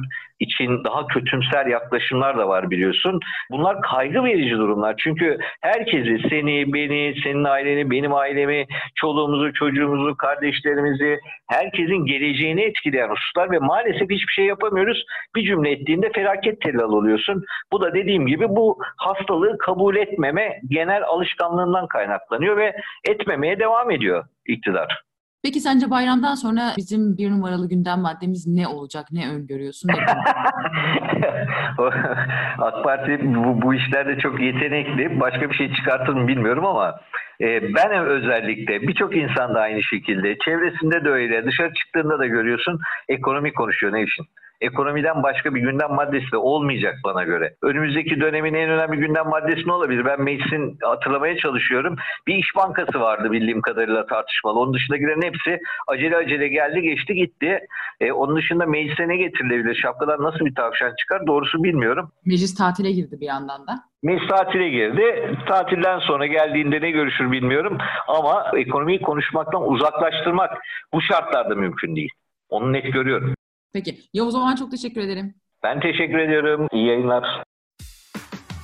için 0.41 0.85
daha 0.85 1.07
kötümser 1.07 1.67
yaklaşımlar 1.67 2.39
da 2.39 2.49
var 2.49 2.71
biliyorsun. 2.71 3.21
Bunlar 3.51 3.83
kaygı 3.83 4.25
verici 4.25 4.57
durumlar. 4.57 4.95
Çünkü 4.99 5.39
herkesi 5.61 6.19
seni, 6.29 6.73
beni, 6.73 7.15
senin 7.23 7.45
aileni, 7.45 7.91
benim 7.91 8.15
ailemi, 8.15 8.67
çoluğumuzu, 8.95 9.53
çocuğumuzu, 9.53 10.17
kardeşlerimizi, 10.17 11.19
herkesin 11.51 12.07
geleceğini 12.07 12.63
etkileyen 12.63 13.09
hususlar 13.09 13.51
ve 13.51 13.59
maalesef 13.59 14.11
hiçbir 14.11 14.33
şey 14.33 14.45
yapamıyoruz. 14.45 15.05
Bir 15.37 15.47
cümle 15.47 15.71
ettiğinde 15.71 16.13
felaket 16.13 16.61
tellal 16.61 16.93
oluyorsun. 16.93 17.45
Bu 17.73 17.81
da 17.81 17.95
dediğim 17.95 18.27
gibi 18.27 18.49
bu 18.49 18.79
hastalığı 18.97 19.59
kabul 19.59 19.97
etmeme 19.97 20.61
genel 20.69 21.05
alışkanlığından 21.05 21.89
kaynaklanıyor 21.89 22.57
ve 22.57 22.77
etmemeye 23.09 23.59
devam 23.59 23.91
ediyor 23.91 24.25
iktidar. 24.47 25.05
Peki 25.45 25.61
sence 25.61 25.91
bayramdan 25.91 26.35
sonra 26.35 26.73
bizim 26.77 27.17
bir 27.17 27.31
numaralı 27.31 27.69
gündem 27.69 28.01
maddemiz 28.01 28.47
ne 28.47 28.69
olacak? 28.69 29.07
Ne 29.13 29.29
öngörüyorsun? 29.29 29.89
Ne 29.89 29.95
AK 32.59 32.85
Parti 32.85 33.35
bu, 33.35 33.63
bu 33.63 33.75
işlerde 33.75 34.19
çok 34.19 34.41
yetenekli. 34.41 35.21
Başka 35.21 35.51
bir 35.51 35.55
şey 35.55 35.75
çıkartır 35.75 36.13
mı 36.13 36.29
bilmiyorum 36.29 36.67
ama 36.67 37.01
ben 37.41 38.07
özellikle 38.07 38.83
birçok 38.83 39.17
insan 39.17 39.55
da 39.55 39.61
aynı 39.61 39.83
şekilde. 39.83 40.39
Çevresinde 40.45 41.05
de 41.05 41.09
öyle. 41.09 41.45
Dışarı 41.45 41.75
çıktığında 41.75 42.19
da 42.19 42.27
görüyorsun 42.27 42.81
ekonomi 43.09 43.53
konuşuyor 43.53 43.93
ne 43.93 44.03
işin 44.03 44.27
ekonomiden 44.65 45.23
başka 45.23 45.55
bir 45.55 45.61
gündem 45.61 45.91
maddesi 45.91 46.33
de 46.33 46.37
olmayacak 46.37 46.95
bana 47.05 47.25
göre. 47.25 47.55
Önümüzdeki 47.63 48.21
dönemin 48.21 48.55
en 48.55 48.71
önemli 48.71 48.97
gündem 48.97 49.29
maddesi 49.29 49.69
ne 49.69 49.73
olabilir? 49.73 50.05
Ben 50.05 50.23
meclisin 50.23 50.79
hatırlamaya 50.83 51.37
çalışıyorum. 51.37 51.97
Bir 52.27 52.35
iş 52.35 52.57
bankası 52.57 53.01
vardı 53.01 53.33
bildiğim 53.33 53.61
kadarıyla 53.61 54.07
tartışmalı. 54.07 54.61
Onun 54.61 54.75
dışındakilerin 54.75 55.23
hepsi 55.23 55.59
acele 55.87 56.17
acele 56.17 56.49
geldi 56.49 56.83
geçti 56.83 57.15
gitti. 57.15 57.59
E, 58.01 58.13
onun 58.13 58.37
dışında 58.37 58.67
meclise 58.67 59.09
ne 59.09 59.17
getirilebilir? 59.17 59.75
Şapkadan 59.75 60.23
nasıl 60.23 60.45
bir 60.45 60.55
tavşan 60.55 60.95
çıkar? 61.01 61.27
Doğrusu 61.27 61.65
bilmiyorum. 61.65 62.13
Meclis 62.25 62.55
tatile 62.55 62.93
girdi 62.93 63.21
bir 63.21 63.27
yandan 63.27 63.67
da. 63.67 63.75
Meclis 64.05 64.29
tatile 64.29 64.69
girdi. 64.69 65.37
Tatilden 65.49 65.99
sonra 65.99 66.27
geldiğinde 66.27 66.81
ne 66.81 66.91
görüşür 66.91 67.33
bilmiyorum. 67.33 67.79
Ama 68.09 68.45
ekonomiyi 68.57 69.03
konuşmaktan 69.03 69.71
uzaklaştırmak 69.73 70.51
bu 70.93 71.03
şartlarda 71.03 71.55
mümkün 71.55 71.97
değil. 71.97 72.11
Onu 72.49 72.73
net 72.73 72.93
görüyorum. 72.93 73.35
Peki. 73.73 73.97
Ya 74.15 74.25
o 74.25 74.31
zaman 74.31 74.55
çok 74.57 74.71
teşekkür 74.71 75.01
ederim. 75.01 75.35
Ben 75.63 75.81
teşekkür 75.81 76.19
ediyorum. 76.19 76.69
İyi 76.73 76.87
yayınlar. 76.87 77.43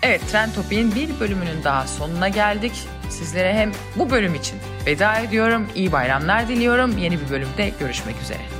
Evet 0.02 0.20
Trend 0.20 0.50
Topik'in 0.54 0.90
bir 0.94 1.20
bölümünün 1.20 1.64
daha 1.64 1.86
sonuna 1.86 2.28
geldik. 2.28 2.72
Sizlere 3.08 3.52
hem 3.52 3.70
bu 3.96 4.10
bölüm 4.10 4.34
için 4.34 4.58
veda 4.86 5.18
ediyorum. 5.20 5.66
İyi 5.74 5.92
bayramlar 5.92 6.48
diliyorum. 6.48 6.90
Yeni 6.98 7.14
bir 7.14 7.30
bölümde 7.30 7.70
görüşmek 7.80 8.16
üzere. 8.16 8.59